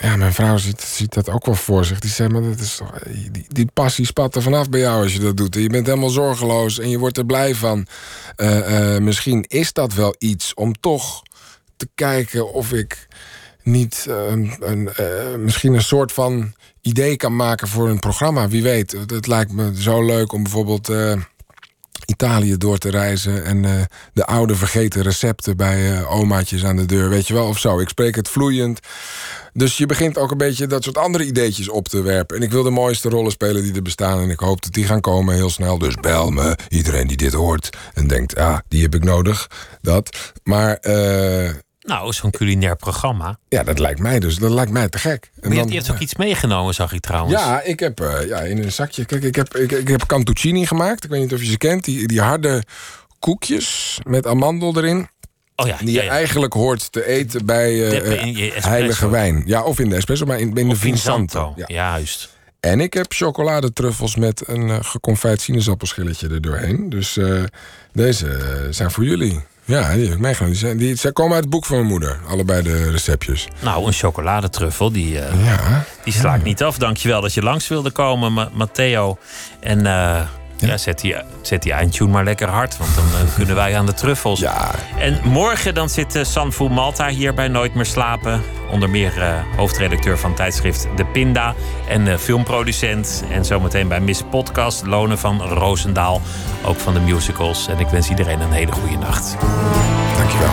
[0.00, 1.98] ja, mijn vrouw ziet, ziet dat ook wel voor zich.
[1.98, 2.98] Die zegt, maar dat is toch,
[3.32, 5.56] die, die passie spat er vanaf bij jou als je dat doet.
[5.56, 7.86] En je bent helemaal zorgeloos en je wordt er blij van.
[9.00, 11.22] misschien is dat wel iets om toch
[11.76, 13.08] te kijken of ik
[13.68, 14.16] niet uh,
[14.60, 18.48] een, uh, misschien een soort van idee kan maken voor een programma.
[18.48, 18.96] Wie weet.
[19.06, 21.12] Het lijkt me zo leuk om bijvoorbeeld uh,
[22.06, 27.08] Italië door te reizen en de oude vergeten recepten bij omaatjes aan de deur.
[27.08, 27.80] Weet je wel, of zo.
[27.80, 28.80] Ik spreek het vloeiend.
[29.52, 32.36] Dus je begint ook een beetje dat soort andere ideetjes op te werpen.
[32.36, 34.20] En ik wil de mooiste rollen spelen die er bestaan.
[34.20, 35.78] En ik hoop dat die gaan komen heel snel.
[35.78, 39.50] Dus bel me, iedereen die dit hoort en denkt, ah, die heb ik nodig.
[39.80, 40.32] Dat.
[40.42, 40.78] Maar
[41.88, 43.38] nou, zo'n culinair programma.
[43.48, 44.36] Ja, dat lijkt mij dus.
[44.36, 45.30] Dat lijkt mij te gek.
[45.40, 47.40] En maar je, hebt ook iets meegenomen, zag ik trouwens.
[47.40, 49.04] Ja, ik heb uh, ja, in een zakje.
[49.04, 51.04] Kijk, ik heb, ik, ik heb cantuccini gemaakt.
[51.04, 51.84] Ik weet niet of je ze kent.
[51.84, 52.62] Die, die harde
[53.18, 55.08] koekjes met amandel erin.
[55.56, 56.10] Oh ja, die je ja.
[56.10, 59.42] eigenlijk hoort te eten bij uh, heilige wijn.
[59.46, 61.52] Ja, of in de espresso, maar in, in de Vinsanto.
[61.56, 61.64] Ja.
[61.66, 62.36] juist.
[62.60, 66.88] En ik heb chocoladetruffels met een uh, geconfijt sinaasappelschilletje er doorheen.
[66.88, 67.42] Dus uh,
[67.92, 69.42] deze zijn voor jullie.
[69.68, 70.58] Ja, die heb ik meegenomen.
[70.58, 72.18] Die, die, die, komen uit het boek van mijn moeder.
[72.28, 73.48] Allebei de receptjes.
[73.60, 76.44] Nou, een chocoladetruffel, die, uh, ja, die slaakt ja.
[76.44, 76.78] niet af.
[76.78, 79.18] Dankjewel dat je langs wilde komen, Ma Matteo.
[79.60, 80.20] En uh,
[80.58, 83.86] Ja, zet, die, zet die eindtune maar lekker hard, want dan eh, kunnen wij aan
[83.86, 84.40] de truffels.
[84.40, 84.70] Ja.
[84.98, 88.42] En morgen dan zit uh, Sanfu Malta hier bij Nooit meer slapen.
[88.70, 91.54] Onder meer eh, hoofdredacteur van tijdschrift De Pinda
[91.88, 93.24] en eh, filmproducent.
[93.30, 96.20] En zometeen bij Miss Podcast, Lone van Roosendaal,
[96.64, 97.68] ook van de musicals.
[97.68, 99.36] En ik wens iedereen een hele goede nacht.
[100.16, 100.52] Dankjewel.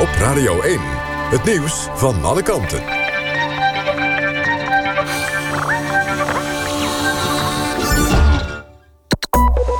[0.00, 0.80] Op Radio 1.
[1.30, 3.03] Het nieuws van alle kanten.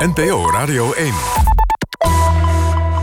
[0.00, 1.53] NPO Radio 1.